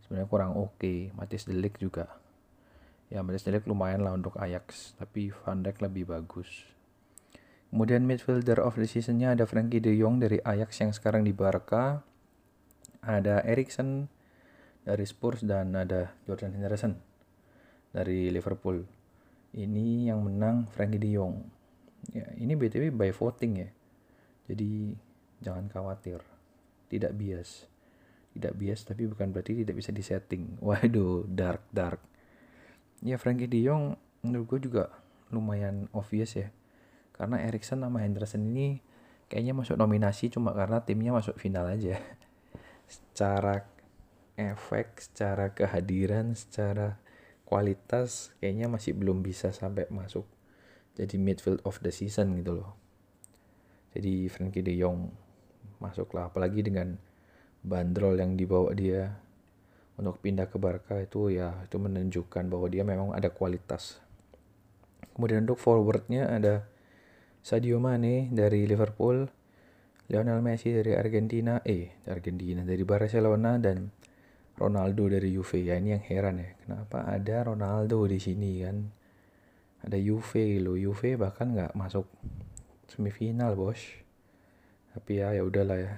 sebenarnya 0.03 0.27
kurang 0.31 0.51
oke 0.55 0.79
okay. 0.79 1.11
Matis 1.13 1.45
Delik 1.45 1.75
juga 1.75 2.07
ya 3.11 3.19
Matis 3.19 3.43
Delik 3.43 3.67
lumayan 3.67 4.01
lah 4.01 4.15
untuk 4.15 4.39
Ajax 4.39 4.95
tapi 4.95 5.29
Van 5.43 5.59
Dijk 5.59 5.83
lebih 5.83 6.07
bagus 6.07 6.47
kemudian 7.69 8.07
midfielder 8.07 8.63
of 8.63 8.79
the 8.79 8.87
seasonnya 8.87 9.35
ada 9.35 9.43
Frankie 9.43 9.83
De 9.83 9.91
Jong 9.93 10.23
dari 10.23 10.39
Ajax 10.41 10.79
yang 10.79 10.95
sekarang 10.95 11.27
di 11.27 11.35
Barca 11.35 12.01
ada 13.03 13.43
Erikson 13.43 14.07
dari 14.89 15.05
Spurs 15.05 15.45
dan 15.45 15.77
ada 15.77 16.17
Jordan 16.25 16.57
Henderson 16.57 16.97
dari 17.93 18.33
Liverpool. 18.33 18.81
Ini 19.53 20.09
yang 20.09 20.25
menang 20.25 20.65
Frankie 20.73 20.97
De 20.97 21.13
Jong. 21.13 21.45
Ya 22.09 22.25
ini 22.41 22.57
btw 22.57 22.89
by 22.89 23.13
voting 23.13 23.53
ya. 23.61 23.69
Jadi 24.49 24.97
jangan 25.45 25.69
khawatir. 25.69 26.25
Tidak 26.89 27.13
bias. 27.13 27.69
Tidak 28.33 28.53
bias 28.57 28.81
tapi 28.89 29.05
bukan 29.05 29.29
berarti 29.29 29.61
tidak 29.61 29.77
bisa 29.77 29.93
disetting. 29.93 30.57
Waduh 30.65 31.29
dark 31.29 31.69
dark. 31.69 32.01
Ya 33.05 33.21
Frankie 33.21 33.45
De 33.45 33.61
Jong 33.61 33.93
menurut 34.25 34.57
gue 34.57 34.73
juga 34.73 34.89
lumayan 35.29 35.85
obvious 35.93 36.33
ya. 36.33 36.49
Karena 37.13 37.45
Erikson 37.45 37.85
sama 37.85 38.01
Henderson 38.01 38.41
ini 38.41 38.81
kayaknya 39.29 39.53
masuk 39.53 39.77
nominasi 39.77 40.33
cuma 40.33 40.49
karena 40.57 40.81
timnya 40.81 41.13
masuk 41.13 41.37
final 41.37 41.69
aja. 41.69 42.01
Secara 42.89 43.69
efek 44.39 45.03
secara 45.03 45.51
kehadiran 45.51 46.31
secara 46.31 46.95
kualitas 47.43 48.31
kayaknya 48.39 48.71
masih 48.71 48.95
belum 48.95 49.19
bisa 49.19 49.51
sampai 49.51 49.91
masuk 49.91 50.23
jadi 50.95 51.15
midfield 51.19 51.59
of 51.63 51.79
the 51.79 51.91
season 51.91 52.35
gitu 52.39 52.59
loh. 52.59 52.75
Jadi 53.95 54.27
Frankie 54.27 54.61
De 54.61 54.75
Jong 54.75 55.09
masuklah 55.79 56.27
apalagi 56.27 56.59
dengan 56.59 56.99
bandrol 57.63 58.19
yang 58.19 58.35
dibawa 58.35 58.75
dia 58.75 59.15
untuk 59.99 60.19
pindah 60.23 60.47
ke 60.47 60.55
Barca 60.59 60.95
itu 60.99 61.31
ya 61.31 61.55
itu 61.63 61.75
menunjukkan 61.75 62.47
bahwa 62.47 62.67
dia 62.67 62.83
memang 62.83 63.11
ada 63.15 63.31
kualitas. 63.31 63.99
Kemudian 65.15 65.43
untuk 65.43 65.59
forwardnya 65.59 66.31
ada 66.31 66.67
Sadio 67.43 67.79
Mane 67.79 68.31
dari 68.31 68.63
Liverpool, 68.67 69.27
Lionel 70.11 70.39
Messi 70.43 70.71
dari 70.71 70.95
Argentina, 70.95 71.59
eh 71.63 71.91
Argentina 72.07 72.63
dari 72.63 72.83
Barcelona 72.87 73.59
dan 73.59 73.91
Ronaldo 74.59 75.07
dari 75.07 75.31
Juve. 75.31 75.63
Ya 75.63 75.79
ini 75.79 75.95
yang 75.95 76.03
heran 76.03 76.43
ya. 76.43 76.51
Kenapa 76.59 77.07
ada 77.07 77.47
Ronaldo 77.47 78.03
di 78.03 78.19
sini 78.19 78.59
kan? 78.59 78.77
Ada 79.87 79.95
Juve 79.95 80.59
lo 80.59 80.75
Juve 80.75 81.15
bahkan 81.15 81.55
nggak 81.55 81.71
masuk 81.79 82.03
semifinal 82.91 83.55
bos. 83.55 83.79
Tapi 84.91 85.23
ya 85.23 85.31
ya 85.31 85.47
udahlah 85.47 85.79
ya. 85.79 85.93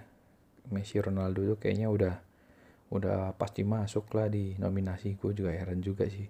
Messi 0.70 1.02
Ronaldo 1.02 1.42
tuh 1.42 1.58
kayaknya 1.58 1.90
udah 1.90 2.16
udah 2.94 3.34
pasti 3.34 3.66
masuk 3.66 4.14
lah 4.14 4.30
di 4.30 4.54
nominasi. 4.62 5.18
Gue 5.18 5.34
juga 5.34 5.50
heran 5.50 5.82
juga 5.82 6.06
sih. 6.06 6.30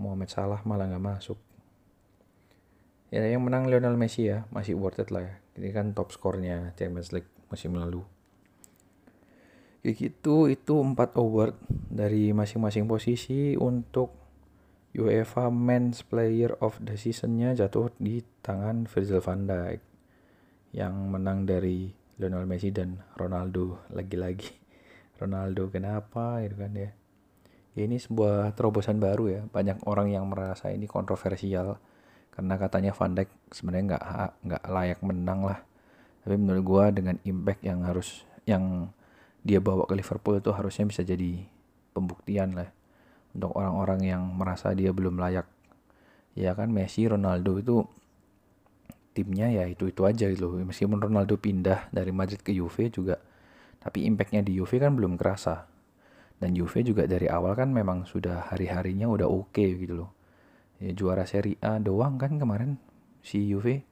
Muhammad 0.00 0.32
Salah 0.32 0.64
malah 0.64 0.88
nggak 0.88 1.04
masuk. 1.04 1.38
Ya 3.12 3.20
yang 3.22 3.44
menang 3.44 3.68
Lionel 3.68 4.00
Messi 4.00 4.32
ya. 4.32 4.48
Masih 4.48 4.72
worth 4.72 5.04
it 5.04 5.12
lah 5.12 5.28
ya. 5.28 5.34
Ini 5.60 5.68
kan 5.76 5.92
top 5.92 6.16
skornya 6.16 6.72
Champions 6.80 7.12
League 7.12 7.28
musim 7.52 7.76
lalu 7.76 8.15
kayak 9.86 10.02
gitu 10.02 10.50
itu 10.50 10.74
empat 10.82 11.14
award 11.14 11.54
dari 11.70 12.34
masing-masing 12.34 12.90
posisi 12.90 13.54
untuk 13.54 14.10
UEFA 14.98 15.46
Men's 15.46 16.02
Player 16.02 16.58
of 16.58 16.74
the 16.82 16.98
Season-nya 16.98 17.54
jatuh 17.54 17.94
di 17.94 18.18
tangan 18.42 18.90
Virgil 18.90 19.22
van 19.22 19.46
Dijk 19.46 19.78
yang 20.74 20.90
menang 21.06 21.46
dari 21.46 21.94
Lionel 22.18 22.50
Messi 22.50 22.74
dan 22.74 22.98
Ronaldo 23.14 23.86
lagi-lagi. 23.94 24.50
Ronaldo 25.22 25.70
kenapa 25.70 26.42
gitu 26.42 26.58
kan 26.58 26.74
ya. 26.74 26.90
ya 27.78 27.82
ini 27.86 28.02
sebuah 28.02 28.58
terobosan 28.58 28.98
baru 28.98 29.24
ya. 29.30 29.40
Banyak 29.46 29.86
orang 29.86 30.10
yang 30.10 30.26
merasa 30.26 30.74
ini 30.74 30.90
kontroversial 30.90 31.78
karena 32.34 32.58
katanya 32.58 32.90
Van 32.90 33.14
Dijk 33.14 33.30
sebenarnya 33.54 33.84
nggak 33.94 34.02
nggak 34.50 34.64
layak 34.66 35.00
menang 35.06 35.46
lah. 35.46 35.62
Tapi 36.26 36.34
menurut 36.34 36.64
gua 36.66 36.84
dengan 36.90 37.22
impact 37.22 37.62
yang 37.62 37.86
harus 37.86 38.26
yang 38.50 38.90
dia 39.46 39.62
bawa 39.62 39.86
ke 39.86 39.94
Liverpool 39.94 40.42
itu 40.42 40.50
harusnya 40.50 40.90
bisa 40.90 41.06
jadi 41.06 41.46
pembuktian 41.94 42.58
lah 42.58 42.66
untuk 43.30 43.54
orang-orang 43.54 44.02
yang 44.02 44.22
merasa 44.34 44.74
dia 44.74 44.90
belum 44.90 45.22
layak. 45.22 45.46
Ya 46.34 46.52
kan 46.58 46.74
Messi 46.74 47.06
Ronaldo 47.06 47.62
itu 47.62 47.86
timnya 49.14 49.48
ya 49.48 49.64
itu 49.70 49.88
itu 49.88 50.04
aja 50.04 50.28
gitu 50.28 50.52
meskipun 50.60 51.00
Ronaldo 51.00 51.40
pindah 51.40 51.88
dari 51.88 52.12
Madrid 52.12 52.44
ke 52.44 52.52
Juve 52.52 52.92
juga 52.92 53.16
tapi 53.80 54.04
impactnya 54.04 54.44
di 54.44 54.58
Juve 54.58 54.82
kan 54.82 54.98
belum 54.98 55.14
kerasa. 55.14 55.70
Dan 56.36 56.52
Juve 56.52 56.84
juga 56.84 57.08
dari 57.08 57.30
awal 57.30 57.56
kan 57.56 57.72
memang 57.72 58.04
sudah 58.04 58.50
hari-harinya 58.52 59.08
udah 59.08 59.30
oke 59.30 59.56
okay 59.56 59.78
gitu 59.78 60.04
loh. 60.04 60.10
Ya 60.82 60.92
juara 60.92 61.24
Serie 61.24 61.56
A 61.62 61.80
doang 61.80 62.18
kan 62.18 62.36
kemarin 62.36 62.76
si 63.22 63.46
Juve. 63.46 63.86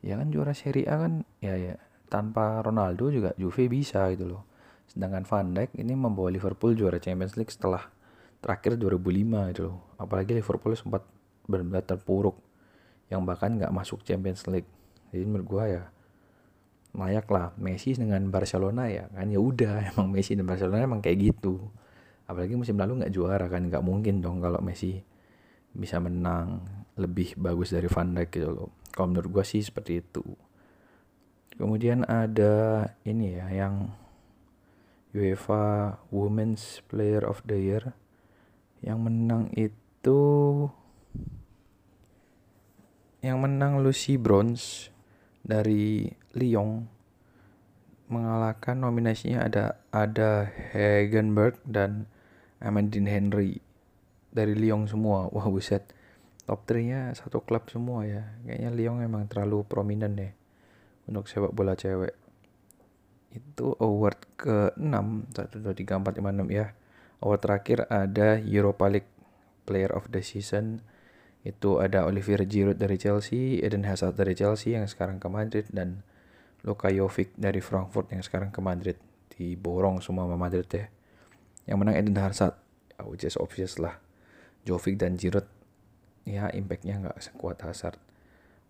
Ya 0.00 0.16
kan 0.16 0.30
juara 0.30 0.54
Serie 0.54 0.86
A 0.86 0.96
kan 1.02 1.26
ya 1.42 1.58
ya 1.58 1.76
tanpa 2.08 2.62
Ronaldo 2.62 3.10
juga 3.10 3.34
Juve 3.36 3.66
bisa 3.66 4.06
gitu 4.14 4.30
loh 4.30 4.53
Sedangkan 4.88 5.24
Van 5.26 5.46
Dijk 5.52 5.74
ini 5.80 5.92
membawa 5.96 6.30
Liverpool 6.30 6.76
juara 6.76 7.00
Champions 7.00 7.34
League 7.34 7.50
setelah 7.50 7.82
terakhir 8.44 8.76
2005 8.76 9.52
itu 9.56 9.62
loh. 9.64 9.96
Apalagi 9.96 10.36
Liverpool 10.36 10.76
sempat 10.76 11.02
benar-benar 11.48 11.84
terpuruk 11.84 12.36
yang 13.08 13.24
bahkan 13.24 13.56
nggak 13.56 13.72
masuk 13.72 14.04
Champions 14.04 14.44
League. 14.48 14.68
Jadi 15.12 15.24
menurut 15.24 15.48
gua 15.48 15.64
ya 15.68 15.82
layak 16.94 17.26
lah 17.26 17.50
Messi 17.58 17.90
dengan 17.98 18.22
Barcelona 18.30 18.86
ya 18.86 19.10
kan 19.10 19.26
ya 19.26 19.42
udah 19.42 19.82
emang 19.96 20.12
Messi 20.12 20.38
dan 20.38 20.46
Barcelona 20.46 20.84
emang 20.84 21.00
kayak 21.00 21.18
gitu. 21.32 21.58
Apalagi 22.28 22.56
musim 22.56 22.76
lalu 22.76 23.04
nggak 23.04 23.12
juara 23.12 23.46
kan 23.48 23.64
nggak 23.68 23.84
mungkin 23.84 24.20
dong 24.20 24.44
kalau 24.44 24.60
Messi 24.60 25.00
bisa 25.74 25.98
menang 25.98 26.62
lebih 26.94 27.34
bagus 27.34 27.74
dari 27.74 27.90
Van 27.90 28.12
Dijk 28.14 28.30
gitu 28.30 28.50
loh. 28.52 28.70
Kalau 28.94 29.10
menurut 29.10 29.40
gua 29.40 29.44
sih 29.44 29.64
seperti 29.64 30.04
itu. 30.04 30.22
Kemudian 31.54 32.02
ada 32.04 32.86
ini 33.06 33.38
ya 33.38 33.46
yang 33.50 34.03
UEFA 35.14 35.96
Women's 36.10 36.82
Player 36.90 37.22
of 37.22 37.40
the 37.46 37.54
Year. 37.54 37.94
Yang 38.82 38.98
menang 38.98 39.44
itu 39.54 40.20
yang 43.24 43.40
menang 43.40 43.80
Lucy 43.80 44.18
Bronze 44.18 44.90
dari 45.40 46.10
Lyon. 46.34 46.90
Mengalahkan 48.10 48.82
nominasinya 48.82 49.46
ada 49.46 49.80
ada 49.94 50.50
Hagenberg 50.74 51.56
dan 51.64 52.10
Amandine 52.58 53.08
Henry. 53.08 53.62
Dari 54.34 54.58
Lyon 54.58 54.90
semua. 54.90 55.30
Wah 55.30 55.46
buset. 55.46 55.86
Top 56.44 56.66
3 56.68 56.84
nya 56.84 57.00
satu 57.16 57.40
klub 57.40 57.70
semua 57.70 58.04
ya. 58.04 58.36
Kayaknya 58.44 58.70
Lyon 58.74 58.98
emang 59.00 59.24
terlalu 59.30 59.64
prominent 59.64 60.18
ya 60.18 60.30
untuk 61.08 61.28
sepak 61.28 61.52
bola 61.52 61.76
cewek 61.76 62.23
itu 63.34 63.74
award 63.82 64.18
ke-6 64.38 64.94
1 65.34 65.58
2 65.58 65.74
3 65.74 66.00
4 66.00 66.22
5 66.22 66.46
6 66.46 66.54
ya. 66.54 66.70
Award 67.18 67.40
terakhir 67.42 67.78
ada 67.90 68.38
Europa 68.38 68.86
League 68.86 69.10
Player 69.66 69.90
of 69.90 70.06
the 70.14 70.22
Season. 70.22 70.80
Itu 71.44 71.82
ada 71.82 72.08
Olivier 72.08 72.40
Giroud 72.46 72.80
dari 72.80 72.96
Chelsea, 72.96 73.60
Eden 73.60 73.84
Hazard 73.84 74.16
dari 74.16 74.32
Chelsea 74.32 74.78
yang 74.78 74.88
sekarang 74.88 75.20
ke 75.20 75.28
Madrid 75.28 75.66
dan 75.68 76.06
Luka 76.64 76.88
Jovic 76.88 77.36
dari 77.36 77.60
Frankfurt 77.60 78.08
yang 78.14 78.24
sekarang 78.24 78.48
ke 78.48 78.62
Madrid. 78.64 78.96
Diborong 79.34 80.00
semua 80.00 80.24
sama 80.24 80.40
Madrid 80.40 80.64
ya. 80.72 80.88
Yang 81.68 81.76
menang 81.76 81.96
Eden 82.00 82.16
Hazard, 82.16 82.56
ya, 82.96 83.04
which 83.04 83.26
is 83.26 83.36
obvious 83.36 83.76
lah. 83.76 84.00
Jovic 84.64 84.96
dan 84.96 85.20
Giroud 85.20 85.44
ya 86.24 86.48
impactnya 86.48 87.04
nggak 87.04 87.20
sekuat 87.20 87.60
Hazard. 87.60 88.00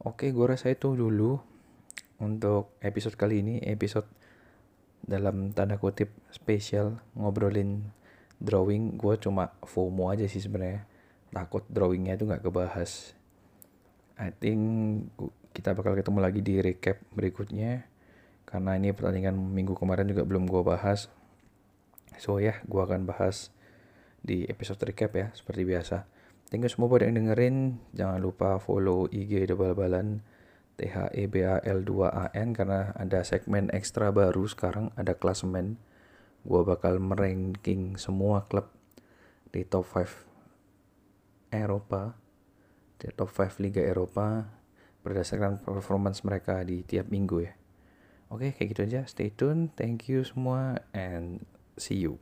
Oke, 0.02 0.34
gue 0.34 0.46
rasa 0.46 0.74
itu 0.74 0.98
dulu 0.98 1.38
untuk 2.18 2.74
episode 2.82 3.14
kali 3.14 3.46
ini, 3.46 3.62
episode 3.62 4.10
dalam 5.04 5.52
tanda 5.52 5.76
kutip 5.76 6.12
spesial 6.32 7.00
ngobrolin 7.16 7.84
drawing. 8.40 8.96
Gue 8.96 9.16
cuma 9.20 9.52
FOMO 9.64 10.10
aja 10.12 10.26
sih 10.26 10.40
sebenarnya. 10.42 10.84
Takut 11.34 11.64
drawingnya 11.68 12.16
itu 12.16 12.24
nggak 12.28 12.44
kebahas. 12.44 13.16
I 14.20 14.30
think 14.30 14.60
kita 15.54 15.74
bakal 15.74 15.98
ketemu 15.98 16.18
lagi 16.22 16.40
di 16.40 16.60
recap 16.62 17.02
berikutnya. 17.14 17.86
Karena 18.44 18.78
ini 18.78 18.94
pertandingan 18.94 19.34
minggu 19.34 19.74
kemarin 19.74 20.06
juga 20.06 20.22
belum 20.22 20.46
gue 20.46 20.62
bahas. 20.62 21.10
So 22.20 22.38
ya 22.38 22.54
yeah, 22.54 22.56
gue 22.66 22.80
akan 22.80 23.08
bahas 23.08 23.50
di 24.24 24.46
episode 24.46 24.80
recap 24.86 25.12
ya 25.18 25.26
seperti 25.34 25.66
biasa. 25.66 26.06
Thank 26.48 26.64
you 26.64 26.70
semua 26.70 26.86
buat 26.86 27.02
yang 27.02 27.18
dengerin. 27.18 27.82
Jangan 27.96 28.22
lupa 28.22 28.62
follow 28.62 29.10
IG 29.10 29.50
double 29.50 29.74
balan 29.74 30.22
THEBAL2AN 30.78 32.48
karena 32.54 32.90
ada 32.98 33.22
segmen 33.22 33.70
ekstra 33.70 34.10
baru 34.10 34.46
sekarang 34.46 34.90
ada 34.98 35.14
klasemen 35.14 35.78
gue 36.44 36.62
bakal 36.66 36.98
meranking 37.00 37.96
semua 37.96 38.44
klub 38.44 38.68
di 39.54 39.62
top 39.64 39.86
5 39.86 41.54
Eropa 41.54 42.18
di 42.98 43.08
top 43.14 43.30
5 43.30 43.62
Liga 43.62 43.80
Eropa 43.80 44.50
berdasarkan 45.06 45.62
performance 45.62 46.26
mereka 46.26 46.60
di 46.66 46.82
tiap 46.82 47.06
minggu 47.08 47.38
ya 47.44 47.54
Oke, 48.34 48.50
kayak 48.50 48.68
gitu 48.74 48.82
aja. 48.82 49.00
Stay 49.06 49.30
tune. 49.30 49.70
Thank 49.76 50.10
you 50.10 50.26
semua 50.26 50.82
and 50.90 51.46
see 51.78 52.02
you. 52.02 52.18